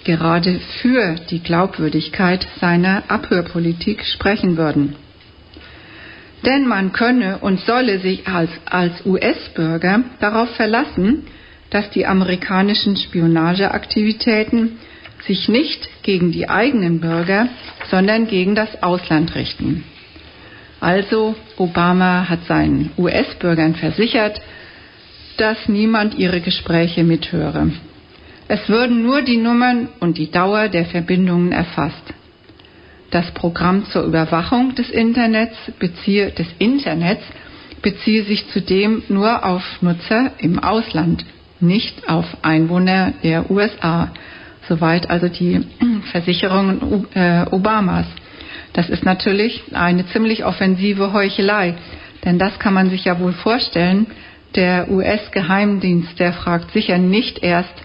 [0.03, 4.95] gerade für die Glaubwürdigkeit seiner Abhörpolitik sprechen würden.
[6.45, 11.25] Denn man könne und solle sich als, als US-Bürger darauf verlassen,
[11.71, 14.77] dass die amerikanischen Spionageaktivitäten
[15.25, 17.47] sich nicht gegen die eigenen Bürger,
[17.89, 19.83] sondern gegen das Ausland richten.
[20.79, 24.39] Also Obama hat seinen US-Bürgern versichert,
[25.37, 27.71] dass niemand ihre Gespräche mithöre.
[28.47, 32.13] Es würden nur die Nummern und die Dauer der Verbindungen erfasst.
[33.15, 37.23] Das Programm zur Überwachung des Internets beziehe, des Internets
[37.81, 41.23] beziehe sich zudem nur auf Nutzer im Ausland,
[41.61, 44.11] nicht auf Einwohner der USA.
[44.67, 45.61] Soweit also die
[46.11, 48.05] Versicherungen äh, Obamas.
[48.73, 51.75] Das ist natürlich eine ziemlich offensive Heuchelei,
[52.25, 54.07] denn das kann man sich ja wohl vorstellen.
[54.55, 57.75] Der US-Geheimdienst, der fragt sicher nicht erst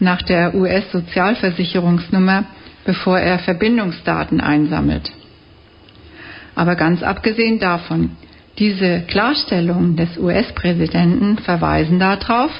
[0.00, 2.44] nach der US-Sozialversicherungsnummer,
[2.86, 5.12] bevor er Verbindungsdaten einsammelt.
[6.54, 8.12] Aber ganz abgesehen davon,
[8.58, 12.50] diese Klarstellungen des US-Präsidenten verweisen darauf,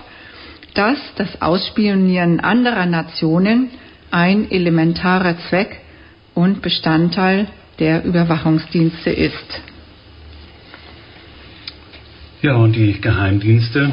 [0.75, 3.71] dass das Ausspionieren anderer Nationen
[4.11, 5.81] ein elementarer Zweck
[6.35, 9.63] und Bestandteil der Überwachungsdienste ist.
[12.43, 13.93] Ja, und die Geheimdienste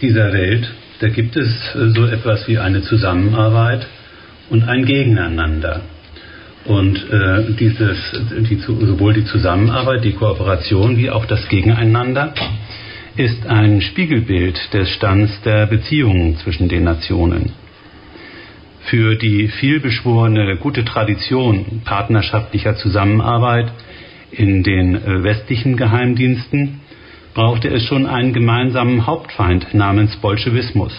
[0.00, 3.88] dieser Welt, da gibt es so etwas wie eine Zusammenarbeit
[4.50, 5.82] und ein Gegeneinander.
[6.64, 7.96] Und äh, dieses,
[8.48, 12.34] die, sowohl die Zusammenarbeit, die Kooperation wie auch das Gegeneinander
[13.16, 17.52] ist ein Spiegelbild des Stands der Beziehungen zwischen den Nationen.
[18.82, 23.72] Für die vielbeschworene gute Tradition partnerschaftlicher Zusammenarbeit
[24.30, 26.80] in den äh, westlichen Geheimdiensten
[27.34, 30.92] brauchte es schon einen gemeinsamen Hauptfeind namens Bolschewismus.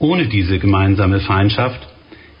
[0.00, 1.86] Ohne diese gemeinsame Feindschaft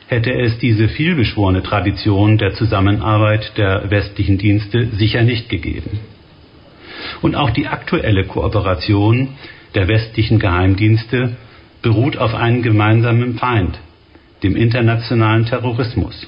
[0.08, 6.00] hätte es diese vielbeschworene Tradition der Zusammenarbeit der westlichen Dienste sicher nicht gegeben.
[7.20, 9.28] Und auch die aktuelle Kooperation
[9.74, 11.36] der westlichen Geheimdienste
[11.82, 13.78] beruht auf einem gemeinsamen Feind,
[14.42, 16.26] dem internationalen Terrorismus.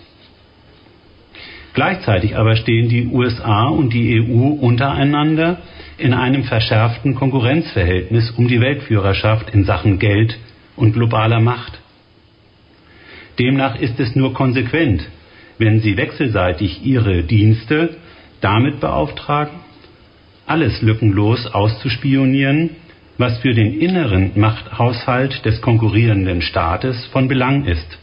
[1.72, 5.62] Gleichzeitig aber stehen die USA und die EU untereinander
[5.96, 10.38] in einem verschärften Konkurrenzverhältnis um die Weltführerschaft in Sachen Geld
[10.76, 11.78] und globaler Macht.
[13.38, 15.08] Demnach ist es nur konsequent,
[15.58, 17.96] wenn sie wechselseitig ihre Dienste
[18.40, 19.60] damit beauftragen,
[20.46, 22.70] alles lückenlos auszuspionieren,
[23.18, 27.98] was für den inneren Machthaushalt des konkurrierenden Staates von Belang ist.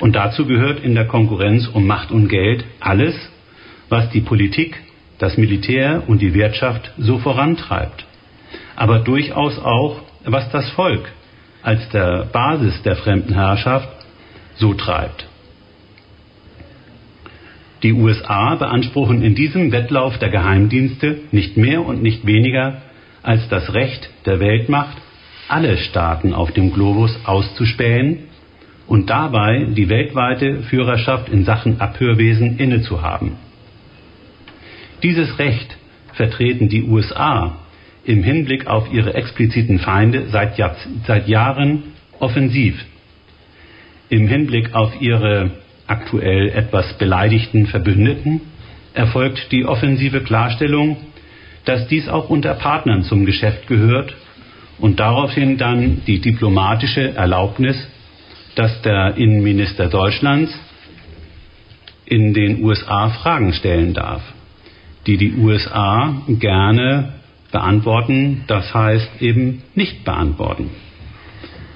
[0.00, 3.14] Und dazu gehört in der Konkurrenz um Macht und Geld alles,
[3.88, 4.80] was die Politik,
[5.18, 8.06] das Militär und die Wirtschaft so vorantreibt,
[8.74, 11.12] aber durchaus auch, was das Volk
[11.62, 13.88] als der Basis der fremden Herrschaft
[14.56, 15.26] so treibt.
[17.82, 22.82] Die USA beanspruchen in diesem Wettlauf der Geheimdienste nicht mehr und nicht weniger
[23.22, 24.98] als das Recht der Weltmacht,
[25.48, 28.24] alle Staaten auf dem Globus auszuspähen
[28.86, 33.32] und dabei die weltweite Führerschaft in Sachen Abhörwesen innezuhaben.
[35.02, 35.76] Dieses Recht
[36.12, 37.56] vertreten die USA
[38.10, 40.74] im Hinblick auf ihre expliziten Feinde seit, Jahr,
[41.06, 41.84] seit Jahren
[42.18, 42.84] offensiv.
[44.08, 45.52] Im Hinblick auf ihre
[45.86, 48.40] aktuell etwas beleidigten Verbündeten
[48.94, 50.96] erfolgt die offensive Klarstellung,
[51.64, 54.12] dass dies auch unter Partnern zum Geschäft gehört
[54.80, 57.76] und daraufhin dann die diplomatische Erlaubnis,
[58.56, 60.58] dass der Innenminister Deutschlands
[62.06, 64.22] in den USA Fragen stellen darf,
[65.06, 67.19] die die USA gerne
[67.50, 70.70] beantworten, das heißt eben nicht beantworten.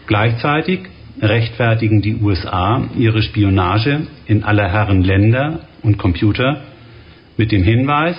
[0.06, 0.80] Gleichzeitig
[1.20, 6.62] rechtfertigen die USA ihre Spionage in aller Herren Länder und Computer
[7.36, 8.16] mit dem Hinweis,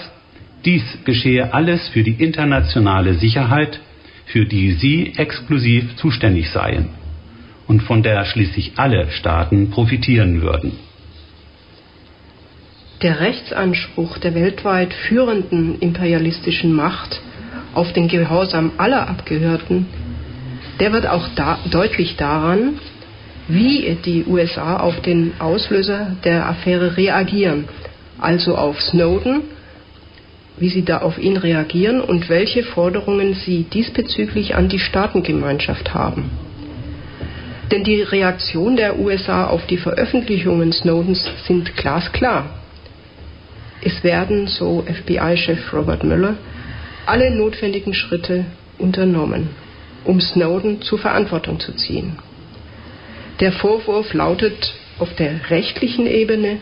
[0.66, 3.80] dies geschehe alles für die internationale Sicherheit,
[4.26, 6.89] für die sie exklusiv zuständig seien
[7.68, 10.74] und von der schließlich alle Staaten profitieren würden.
[13.01, 17.22] Der Rechtsanspruch der weltweit führenden imperialistischen Macht
[17.76, 19.86] auf den Gehorsam aller Abgehörten,
[20.80, 22.80] der wird auch da, deutlich daran,
[23.48, 27.66] wie die USA auf den Auslöser der Affäre reagieren,
[28.20, 29.44] also auf Snowden,
[30.58, 36.32] wie sie da auf ihn reagieren und welche Forderungen sie diesbezüglich an die Staatengemeinschaft haben.
[37.72, 42.46] Denn die Reaktion der USA auf die Veröffentlichungen Snowdens sind glasklar.
[43.82, 46.36] Es werden, so FBI-Chef Robert Mueller,
[47.06, 48.45] alle notwendigen Schritte
[48.78, 49.49] unternommen,
[50.03, 52.18] um Snowden zur Verantwortung zu ziehen.
[53.39, 56.58] Der Vorwurf lautet auf der rechtlichen Ebene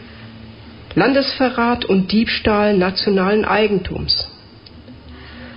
[0.95, 4.27] Landesverrat und Diebstahl nationalen Eigentums.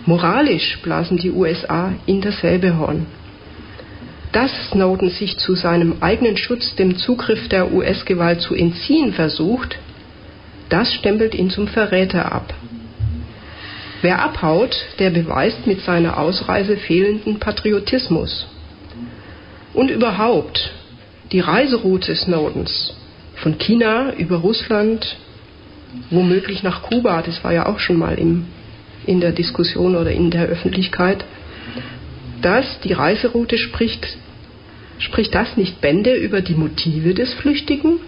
[0.07, 3.07] Moralisch blasen die USA in dasselbe Horn.
[4.33, 9.79] Dass Snowden sich zu seinem eigenen Schutz dem Zugriff der US-Gewalt zu entziehen versucht,
[10.69, 12.55] das stempelt ihn zum Verräter ab.
[14.03, 18.47] Wer abhaut, der beweist mit seiner Ausreise fehlenden Patriotismus.
[19.73, 20.73] Und überhaupt,
[21.33, 22.95] die Reiseroute Snowdens
[23.37, 25.17] von China über Russland,
[26.11, 28.47] womöglich nach Kuba, das war ja auch schon mal im,
[29.07, 31.25] in der Diskussion oder in der Öffentlichkeit,
[32.43, 34.07] dass die Reiseroute spricht,
[34.99, 37.99] spricht das nicht Bände über die Motive des Flüchtigen?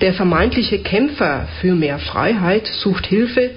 [0.00, 3.50] Der vermeintliche Kämpfer für mehr Freiheit sucht Hilfe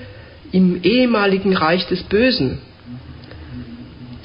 [0.52, 2.60] im ehemaligen Reich des Bösen.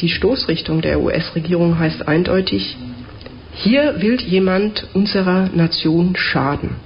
[0.00, 2.76] Die Stoßrichtung der US-Regierung heißt eindeutig,
[3.52, 6.76] hier will jemand unserer Nation schaden.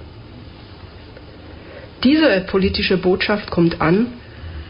[2.05, 4.09] Diese politische Botschaft kommt an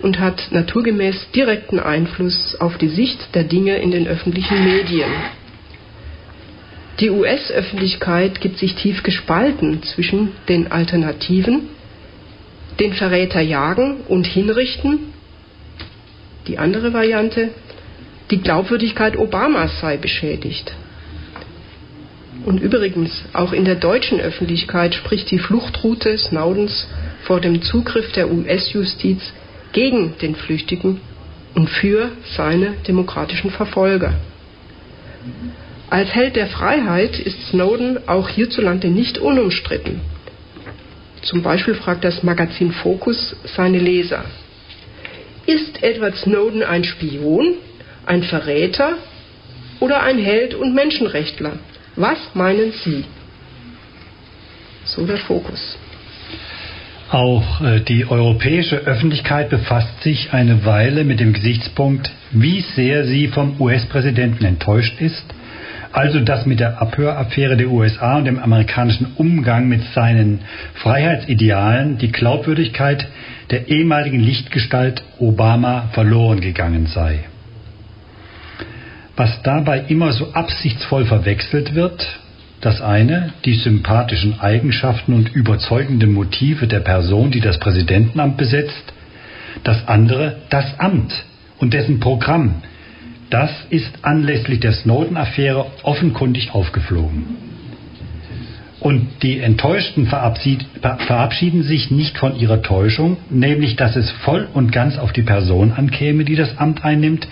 [0.01, 5.11] und hat naturgemäß direkten Einfluss auf die Sicht der Dinge in den öffentlichen Medien.
[7.01, 11.69] Die US-Öffentlichkeit gibt sich tief gespalten zwischen den Alternativen,
[12.81, 15.12] den Verräter jagen und hinrichten,
[16.47, 17.51] die andere Variante,
[18.31, 20.72] die Glaubwürdigkeit Obamas sei beschädigt.
[22.45, 26.87] Und übrigens, auch in der deutschen Öffentlichkeit spricht die Fluchtroute Snowdens
[27.24, 29.33] vor dem Zugriff der US-Justiz
[29.72, 31.01] gegen den Flüchtigen
[31.55, 34.14] und für seine demokratischen Verfolger.
[35.91, 40.01] Als Held der Freiheit ist Snowden auch hierzulande nicht unumstritten.
[41.23, 44.25] Zum Beispiel fragt das Magazin Focus seine Leser.
[45.47, 47.55] Ist Edward Snowden ein Spion,
[48.07, 48.95] ein Verräter
[49.81, 51.59] oder ein Held und Menschenrechtler?
[51.97, 53.05] Was meinen Sie?
[54.85, 55.77] So der Fokus.
[57.11, 63.29] Auch äh, die europäische Öffentlichkeit befasst sich eine Weile mit dem Gesichtspunkt, wie sehr sie
[63.29, 65.25] vom US-Präsidenten enttäuscht ist
[65.93, 70.41] also das mit der Abhöraffäre der USA und dem amerikanischen Umgang mit seinen
[70.74, 73.09] Freiheitsidealen die Glaubwürdigkeit
[73.51, 77.20] der ehemaligen Lichtgestalt Obama verloren gegangen sei.
[79.16, 82.07] Was dabei immer so absichtsvoll verwechselt wird,
[82.61, 88.93] das eine, die sympathischen Eigenschaften und überzeugenden Motive der Person, die das Präsidentenamt besetzt,
[89.64, 91.24] das andere, das Amt
[91.59, 92.62] und dessen Programm,
[93.31, 97.26] das ist anlässlich der Snowden-Affäre offenkundig aufgeflogen.
[98.81, 104.99] Und die Enttäuschten verabschieden sich nicht von ihrer Täuschung, nämlich dass es voll und ganz
[104.99, 107.26] auf die Person ankäme, die das Amt einnimmt,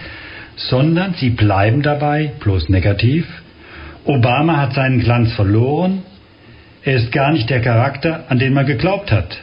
[0.57, 3.27] sondern sie bleiben dabei, bloß negativ.
[4.05, 6.03] Obama hat seinen Glanz verloren,
[6.83, 9.39] er ist gar nicht der Charakter, an den man geglaubt hat.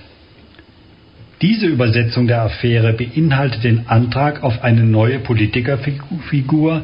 [1.43, 6.83] Diese Übersetzung der Affäre beinhaltet den Antrag auf eine neue Politikerfigur,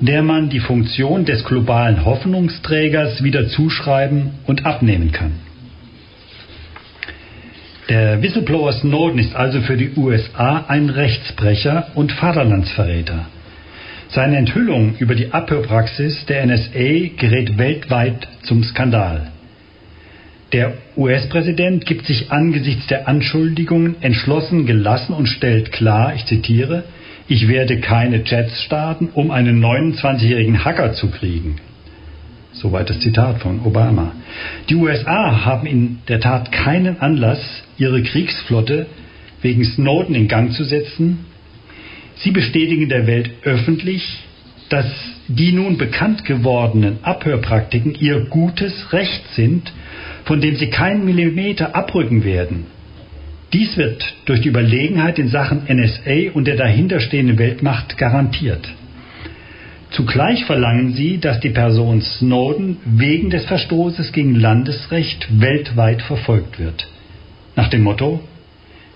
[0.00, 5.34] der man die Funktion des globalen Hoffnungsträgers wieder zuschreiben und abnehmen kann.
[7.88, 13.26] Der Whistleblower Snowden ist also für die USA ein Rechtsbrecher und Vaterlandsverräter.
[14.08, 19.30] Seine Enthüllung über die Abhörpraxis der NSA gerät weltweit zum Skandal.
[20.56, 26.84] Der US-Präsident gibt sich angesichts der Anschuldigungen entschlossen gelassen und stellt klar, ich zitiere,
[27.28, 31.56] ich werde keine Jets starten, um einen 29-jährigen Hacker zu kriegen.
[32.54, 34.12] Soweit das Zitat von Obama.
[34.70, 38.86] Die USA haben in der Tat keinen Anlass, ihre Kriegsflotte
[39.42, 41.26] wegen Snowden in Gang zu setzen.
[42.14, 44.20] Sie bestätigen der Welt öffentlich,
[44.70, 44.86] dass
[45.28, 49.70] die nun bekannt gewordenen Abhörpraktiken ihr gutes Recht sind,
[50.26, 52.66] von dem sie keinen Millimeter abrücken werden.
[53.52, 58.68] Dies wird durch die Überlegenheit in Sachen NSA und der dahinterstehenden Weltmacht garantiert.
[59.92, 66.88] Zugleich verlangen sie, dass die Person Snowden wegen des Verstoßes gegen Landesrecht weltweit verfolgt wird.
[67.54, 68.20] Nach dem Motto,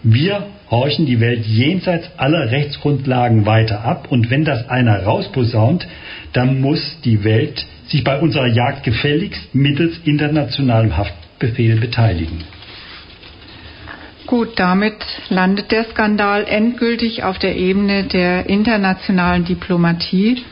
[0.03, 5.87] wir horchen die Welt jenseits aller Rechtsgrundlagen weiter ab und wenn das einer rausposaunt,
[6.33, 10.97] dann muss die Welt sich bei unserer Jagd gefälligst mittels internationalem
[11.41, 12.45] Haftbefehl beteiligen.
[14.27, 14.97] Gut, damit
[15.29, 20.45] landet der Skandal endgültig auf der Ebene der internationalen Diplomatie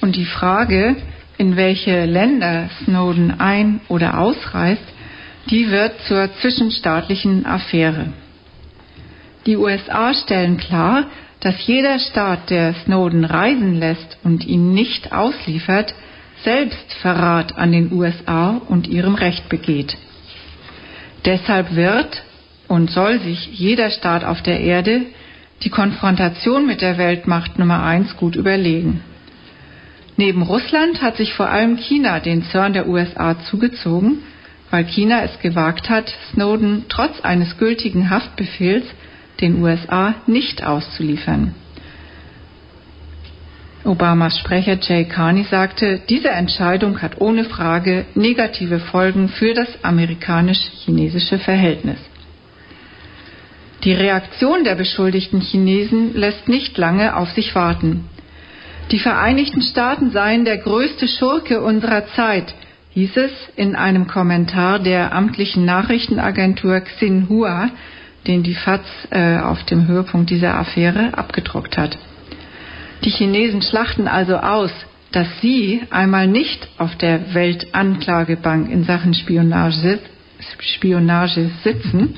[0.00, 0.96] und die Frage,
[1.38, 4.84] in welche Länder Snowden ein- oder ausreist,
[5.50, 8.12] die wird zur zwischenstaatlichen Affäre.
[9.46, 11.06] Die USA stellen klar,
[11.40, 15.94] dass jeder Staat, der Snowden reisen lässt und ihn nicht ausliefert,
[16.44, 19.96] selbst Verrat an den USA und ihrem Recht begeht.
[21.24, 22.22] Deshalb wird
[22.68, 25.02] und soll sich jeder Staat auf der Erde
[25.62, 29.00] die Konfrontation mit der Weltmacht Nummer eins gut überlegen.
[30.16, 34.18] Neben Russland hat sich vor allem China den Zorn der USA zugezogen,
[34.70, 38.84] weil China es gewagt hat, Snowden trotz eines gültigen Haftbefehls
[39.40, 41.54] den USA nicht auszuliefern.
[43.88, 51.38] Obamas Sprecher Jay Carney sagte, diese Entscheidung hat ohne Frage negative Folgen für das amerikanisch-chinesische
[51.38, 51.98] Verhältnis.
[53.84, 58.04] Die Reaktion der beschuldigten Chinesen lässt nicht lange auf sich warten.
[58.90, 62.54] Die Vereinigten Staaten seien der größte Schurke unserer Zeit,
[62.90, 67.70] hieß es in einem Kommentar der amtlichen Nachrichtenagentur Xinhua,
[68.26, 71.96] den die FAZ äh, auf dem Höhepunkt dieser Affäre abgedruckt hat.
[73.04, 74.70] Die Chinesen schlachten also aus,
[75.12, 80.00] dass sie einmal nicht auf der Weltanklagebank in Sachen Spionage,
[80.60, 82.14] Spionage sitzen,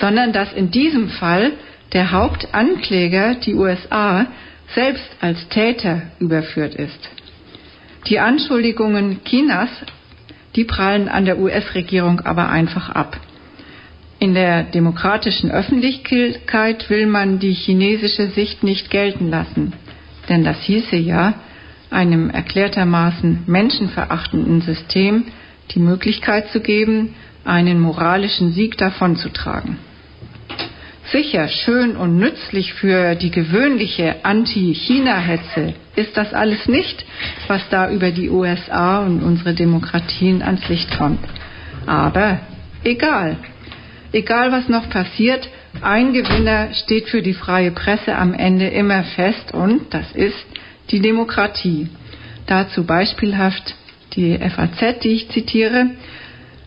[0.00, 1.52] sondern dass in diesem Fall
[1.92, 4.26] der Hauptankläger, die USA,
[4.74, 7.10] selbst als Täter überführt ist.
[8.06, 9.68] Die Anschuldigungen Chinas,
[10.56, 13.18] die prallen an der US-Regierung aber einfach ab.
[14.18, 19.72] In der demokratischen Öffentlichkeit will man die chinesische Sicht nicht gelten lassen,
[20.28, 21.34] denn das hieße ja,
[21.90, 25.24] einem erklärtermaßen menschenverachtenden System
[25.72, 27.14] die Möglichkeit zu geben,
[27.44, 29.78] einen moralischen Sieg davonzutragen.
[31.10, 37.04] Sicher schön und nützlich für die gewöhnliche Anti-China-Hetze ist das alles nicht,
[37.48, 41.20] was da über die USA und unsere Demokratien ans Licht kommt.
[41.86, 42.40] Aber
[42.84, 43.36] egal,
[44.12, 45.48] egal was noch passiert,
[45.80, 50.46] ein Gewinner steht für die freie Presse am Ende immer fest und das ist
[50.90, 51.88] die Demokratie.
[52.46, 53.74] Dazu beispielhaft
[54.14, 55.90] die FAZ, die ich zitiere,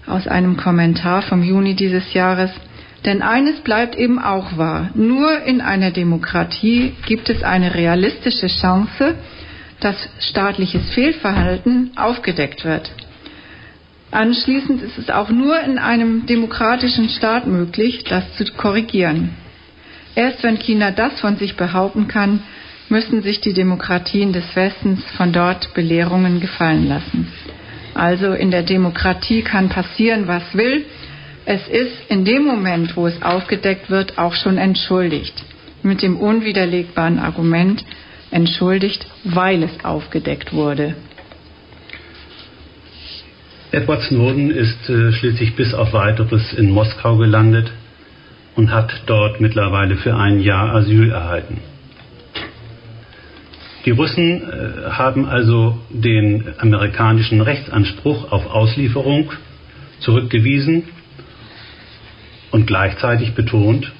[0.07, 2.51] aus einem Kommentar vom Juni dieses Jahres.
[3.05, 4.89] Denn eines bleibt eben auch wahr.
[4.95, 9.15] Nur in einer Demokratie gibt es eine realistische Chance,
[9.79, 12.91] dass staatliches Fehlverhalten aufgedeckt wird.
[14.15, 19.31] Anschließend ist es auch nur in einem demokratischen Staat möglich, das zu korrigieren.
[20.15, 22.39] Erst wenn China das von sich behaupten kann,
[22.87, 27.27] müssen sich die Demokratien des Westens von dort Belehrungen gefallen lassen.
[27.93, 30.85] Also in der Demokratie kann passieren, was will.
[31.43, 35.43] Es ist in dem Moment, wo es aufgedeckt wird, auch schon entschuldigt.
[35.83, 37.83] Mit dem unwiderlegbaren Argument
[38.31, 40.95] entschuldigt, weil es aufgedeckt wurde.
[43.75, 47.69] Edward Snowden ist äh, schließlich bis auf weiteres in Moskau gelandet
[48.55, 51.57] und hat dort mittlerweile für ein Jahr Asyl erhalten.
[53.85, 59.33] Die Russen äh, haben also den amerikanischen Rechtsanspruch auf Auslieferung
[59.99, 60.83] zurückgewiesen
[62.51, 63.91] und gleichzeitig betont,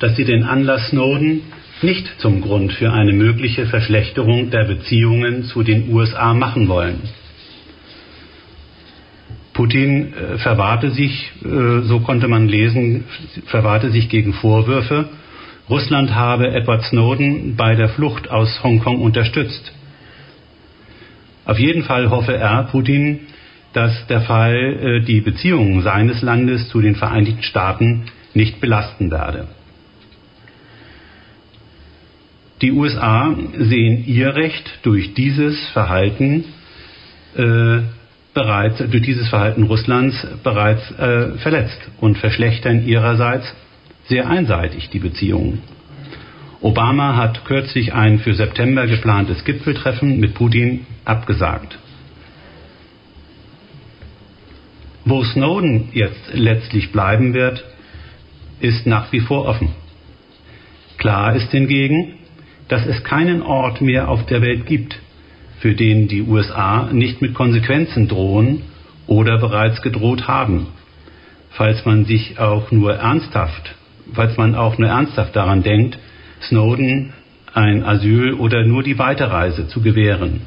[0.00, 1.42] dass sie den Anlass Snowden
[1.82, 7.00] nicht zum Grund für eine mögliche Verschlechterung der Beziehungen zu den USA machen wollen.
[9.54, 13.04] Putin äh, verwahrte sich, äh, so konnte man lesen,
[13.46, 15.08] verwahrte sich gegen Vorwürfe,
[15.70, 19.72] Russland habe Edward Snowden bei der Flucht aus Hongkong unterstützt.
[21.46, 23.20] Auf jeden Fall hoffe er, Putin,
[23.72, 29.48] dass der Fall äh, die Beziehungen seines Landes zu den Vereinigten Staaten nicht belasten werde.
[32.60, 36.44] Die USA sehen ihr Recht durch dieses Verhalten
[38.34, 43.54] bereits durch dieses Verhalten Russlands bereits äh, verletzt und verschlechtern ihrerseits
[44.06, 45.62] sehr einseitig die Beziehungen.
[46.60, 51.78] Obama hat kürzlich ein für September geplantes Gipfeltreffen mit Putin abgesagt.
[55.04, 57.64] Wo Snowden jetzt letztlich bleiben wird,
[58.60, 59.72] ist nach wie vor offen.
[60.96, 62.14] Klar ist hingegen,
[62.68, 64.98] dass es keinen Ort mehr auf der Welt gibt,
[65.64, 68.64] für den die USA nicht mit Konsequenzen drohen
[69.06, 70.66] oder bereits gedroht haben,
[71.52, 73.74] falls man sich auch nur ernsthaft,
[74.12, 75.98] falls man auch nur ernsthaft daran denkt,
[76.42, 77.14] Snowden
[77.54, 80.42] ein Asyl oder nur die Weiterreise zu gewähren.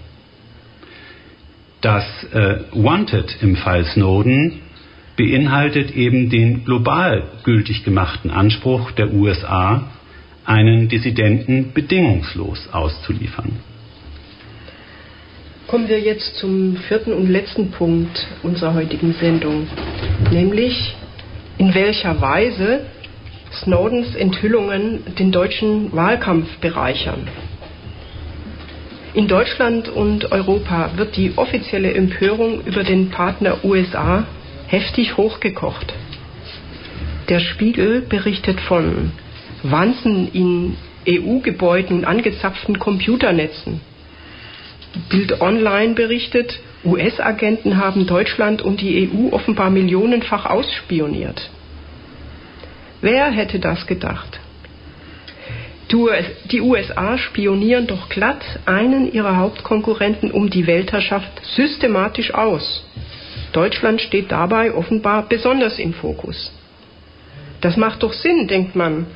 [1.82, 4.60] Das äh, Wanted im Fall Snowden
[5.16, 9.90] beinhaltet eben den global gültig gemachten Anspruch der USA,
[10.46, 13.54] einen Dissidenten bedingungslos auszuliefern.
[15.68, 19.68] Kommen wir jetzt zum vierten und letzten Punkt unserer heutigen Sendung,
[20.32, 20.96] nämlich
[21.58, 22.86] in welcher Weise
[23.52, 27.28] Snowdens Enthüllungen den deutschen Wahlkampf bereichern.
[29.14, 34.26] In Deutschland und Europa wird die offizielle Empörung über den Partner USA
[34.68, 35.94] heftig hochgekocht.
[37.28, 39.12] Der Spiegel berichtet von
[39.64, 43.82] Wanzen in EU-Gebäuden und angezapften Computernetzen.
[45.10, 51.50] Bild Online berichtet, US-Agenten haben Deutschland und die EU offenbar millionenfach ausspioniert.
[53.02, 54.40] Wer hätte das gedacht?
[55.92, 62.86] Die USA spionieren doch glatt einen ihrer Hauptkonkurrenten um die Weltherrschaft systematisch aus.
[63.54, 66.52] Deutschland steht dabei offenbar besonders im Fokus.
[67.62, 69.08] Das macht doch Sinn, denkt man,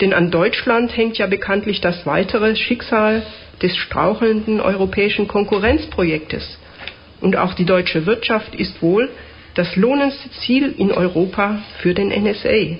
[0.00, 3.22] denn an Deutschland hängt ja bekanntlich das weitere Schicksal
[3.62, 6.58] des strauchelnden europäischen Konkurrenzprojektes.
[7.20, 9.10] Und auch die deutsche Wirtschaft ist wohl
[9.54, 12.76] das lohnendste Ziel in Europa für den NSA.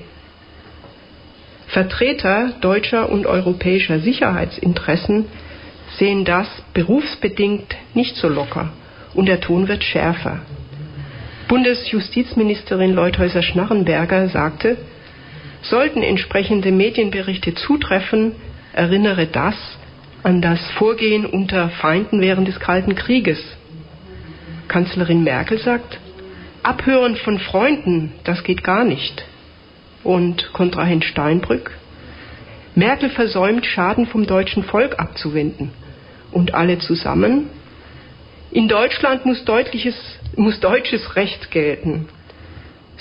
[1.66, 5.26] Vertreter deutscher und europäischer Sicherheitsinteressen
[5.98, 8.70] sehen das berufsbedingt nicht so locker
[9.14, 10.40] und der Ton wird schärfer.
[11.48, 14.76] Bundesjustizministerin Leuthäuser-Schnarrenberger sagte,
[15.70, 18.34] Sollten entsprechende Medienberichte zutreffen,
[18.72, 19.54] erinnere das
[20.22, 23.38] an das Vorgehen unter Feinden während des Kalten Krieges.
[24.68, 25.98] Kanzlerin Merkel sagt,
[26.62, 29.24] Abhören von Freunden, das geht gar nicht.
[30.04, 31.70] Und Kontrahent Steinbrück,
[32.74, 35.70] Merkel versäumt, Schaden vom deutschen Volk abzuwenden.
[36.30, 37.48] Und alle zusammen,
[38.50, 39.44] in Deutschland muss,
[40.36, 42.08] muss deutsches Recht gelten.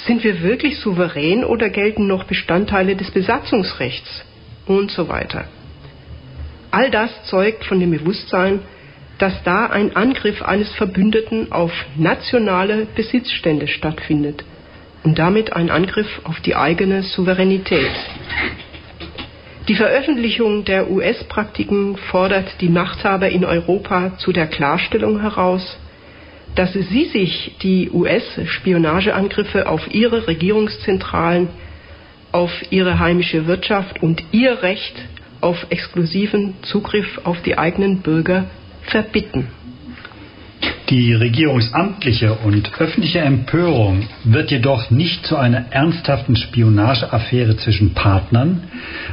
[0.05, 4.23] Sind wir wirklich souverän oder gelten noch Bestandteile des Besatzungsrechts?
[4.67, 5.45] Und so weiter.
[6.71, 8.59] All das zeugt von dem Bewusstsein,
[9.17, 14.43] dass da ein Angriff eines Verbündeten auf nationale Besitzstände stattfindet
[15.03, 17.91] und damit ein Angriff auf die eigene Souveränität.
[19.67, 25.77] Die Veröffentlichung der US-Praktiken fordert die Machthaber in Europa zu der Klarstellung heraus,
[26.57, 31.49] dass sie sich die US-Spionageangriffe auf ihre Regierungszentralen,
[32.31, 34.95] auf ihre heimische Wirtschaft und ihr Recht
[35.39, 38.45] auf exklusiven Zugriff auf die eigenen Bürger
[38.81, 39.49] verbitten.
[40.89, 48.63] Die regierungsamtliche und öffentliche Empörung wird jedoch nicht zu einer ernsthaften Spionageaffäre zwischen Partnern,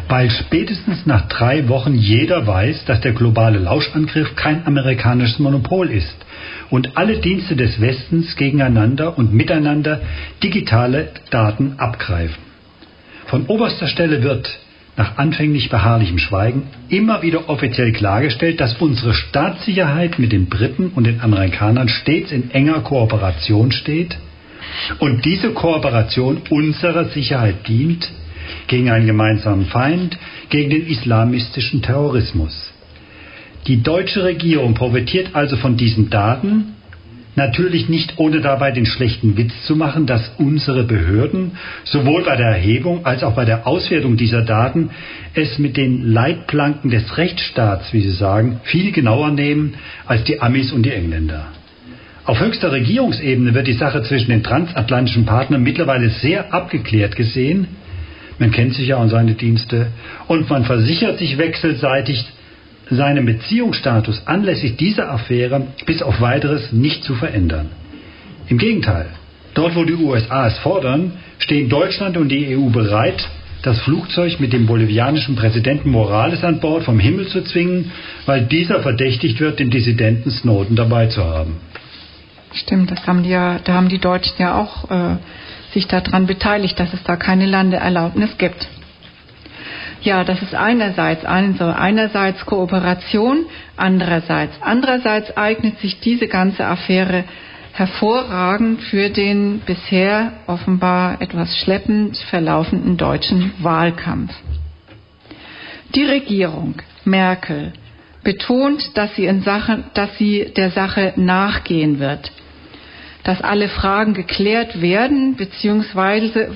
[0.08, 6.23] weil spätestens nach drei Wochen jeder weiß, dass der globale Lauschangriff kein amerikanisches Monopol ist
[6.70, 10.00] und alle Dienste des Westens gegeneinander und miteinander
[10.42, 12.42] digitale Daten abgreifen.
[13.26, 14.58] Von oberster Stelle wird
[14.96, 21.04] nach anfänglich beharrlichem Schweigen immer wieder offiziell klargestellt, dass unsere Staatssicherheit mit den Briten und
[21.04, 24.16] den Amerikanern stets in enger Kooperation steht
[24.98, 28.08] und diese Kooperation unserer Sicherheit dient
[28.66, 32.73] gegen einen gemeinsamen Feind, gegen den islamistischen Terrorismus.
[33.66, 36.74] Die deutsche Regierung profitiert also von diesen Daten,
[37.34, 41.52] natürlich nicht ohne dabei den schlechten Witz zu machen, dass unsere Behörden
[41.84, 44.90] sowohl bei der Erhebung als auch bei der Auswertung dieser Daten
[45.34, 49.74] es mit den Leitplanken des Rechtsstaats, wie Sie sagen, viel genauer nehmen
[50.06, 51.46] als die Amis und die Engländer.
[52.26, 57.66] Auf höchster Regierungsebene wird die Sache zwischen den transatlantischen Partnern mittlerweile sehr abgeklärt gesehen.
[58.38, 59.88] Man kennt sich ja und seine Dienste
[60.26, 62.24] und man versichert sich wechselseitig,
[62.90, 67.70] seinen Beziehungsstatus anlässlich dieser Affäre bis auf weiteres nicht zu verändern.
[68.48, 69.06] Im Gegenteil,
[69.54, 73.28] dort wo die USA es fordern, stehen Deutschland und die EU bereit,
[73.62, 77.92] das Flugzeug mit dem bolivianischen Präsidenten Morales an Bord vom Himmel zu zwingen,
[78.26, 81.56] weil dieser verdächtigt wird, den Dissidenten Snowden dabei zu haben.
[82.52, 85.16] Stimmt, das haben die ja, da haben die Deutschen ja auch äh,
[85.72, 88.68] sich daran beteiligt, dass es da keine Landeerlaubnis gibt.
[90.02, 94.54] Ja, das ist einerseits, also einerseits Kooperation, andererseits.
[94.60, 97.24] Andererseits eignet sich diese ganze Affäre
[97.72, 104.32] hervorragend für den bisher offenbar etwas schleppend verlaufenden deutschen Wahlkampf.
[105.94, 107.72] Die Regierung Merkel
[108.22, 112.32] betont, dass sie, Sache, dass sie der Sache nachgehen wird,
[113.24, 116.50] dass alle Fragen geklärt werden, beziehungsweise,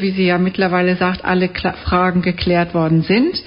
[0.00, 1.48] wie sie ja mittlerweile sagt, alle
[1.84, 3.42] Fragen geklärt worden sind.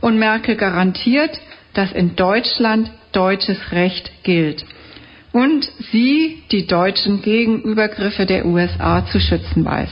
[0.00, 1.38] Und Merkel garantiert,
[1.74, 4.64] dass in Deutschland deutsches Recht gilt
[5.32, 9.90] und sie die Deutschen gegen Übergriffe der USA zu schützen weiß.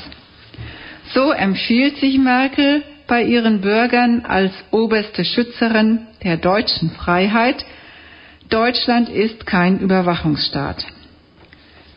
[1.14, 7.64] So empfiehlt sich Merkel bei ihren Bürgern als oberste Schützerin der deutschen Freiheit.
[8.48, 10.86] Deutschland ist kein Überwachungsstaat.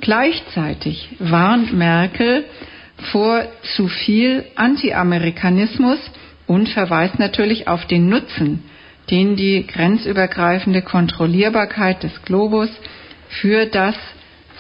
[0.02, 2.46] Gleichzeitig warnt Merkel
[3.12, 3.44] vor
[3.76, 6.00] zu viel Anti-Amerikanismus
[6.48, 8.64] und verweist natürlich auf den Nutzen,
[9.10, 12.70] den die grenzübergreifende Kontrollierbarkeit des Globus
[13.30, 13.96] für das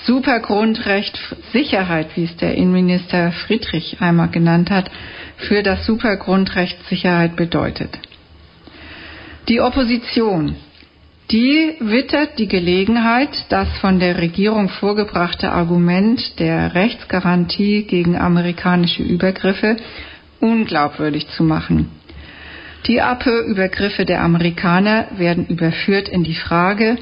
[0.05, 1.19] Supergrundrecht
[1.51, 4.89] Sicherheit, wie es der Innenminister Friedrich einmal genannt hat,
[5.37, 7.99] für das Supergrundrecht Sicherheit bedeutet.
[9.47, 10.55] Die Opposition,
[11.31, 19.77] die wittert die Gelegenheit, das von der Regierung vorgebrachte Argument der Rechtsgarantie gegen amerikanische Übergriffe
[20.41, 21.89] unglaubwürdig zu machen.
[22.87, 26.97] Die Appe-Übergriffe der Amerikaner werden überführt in die Frage,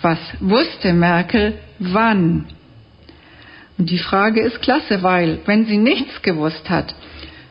[0.00, 2.46] was wusste Merkel wann?
[3.78, 6.94] Und die Frage ist klasse, weil wenn sie nichts gewusst hat,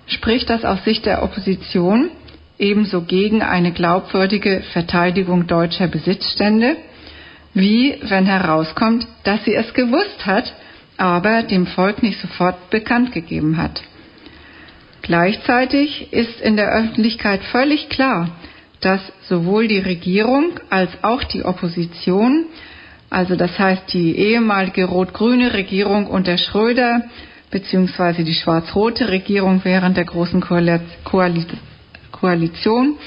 [0.08, 2.10] spricht das aus Sicht der Opposition
[2.58, 6.78] ebenso gegen eine glaubwürdige Verteidigung deutscher Besitzstände,
[7.54, 10.54] wie wenn herauskommt, dass sie es gewusst hat,
[10.98, 13.82] aber dem Volk nicht sofort bekannt gegeben hat.
[15.02, 18.30] Gleichzeitig ist in der Öffentlichkeit völlig klar,
[18.82, 22.46] dass sowohl die Regierung als auch die Opposition,
[23.10, 27.04] also das heißt die ehemalige rot-grüne Regierung unter Schröder
[27.52, 30.42] beziehungsweise die schwarz-rote Regierung während der großen
[32.16, 32.98] Koalition,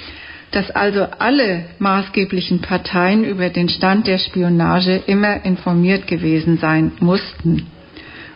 [0.51, 7.67] dass also alle maßgeblichen Parteien über den Stand der Spionage immer informiert gewesen sein mussten.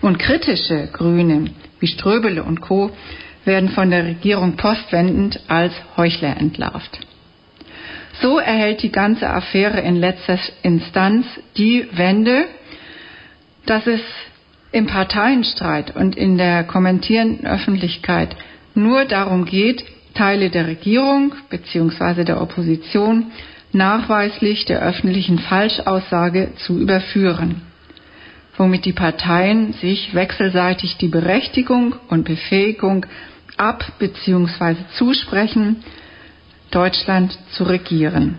[0.00, 1.50] Und kritische Grüne
[1.80, 2.90] wie Ströbele und Co.
[3.44, 7.00] werden von der Regierung postwendend als Heuchler entlarvt.
[8.20, 12.44] So erhält die ganze Affäre in letzter Instanz die Wende,
[13.66, 14.00] dass es
[14.70, 18.36] im Parteienstreit und in der kommentierenden Öffentlichkeit
[18.74, 22.24] nur darum geht, Teile der Regierung bzw.
[22.24, 23.32] der Opposition
[23.72, 27.62] nachweislich der öffentlichen Falschaussage zu überführen,
[28.56, 33.06] womit die Parteien sich wechselseitig die Berechtigung und Befähigung
[33.56, 34.76] ab bzw.
[34.96, 35.82] zusprechen,
[36.70, 38.38] Deutschland zu regieren.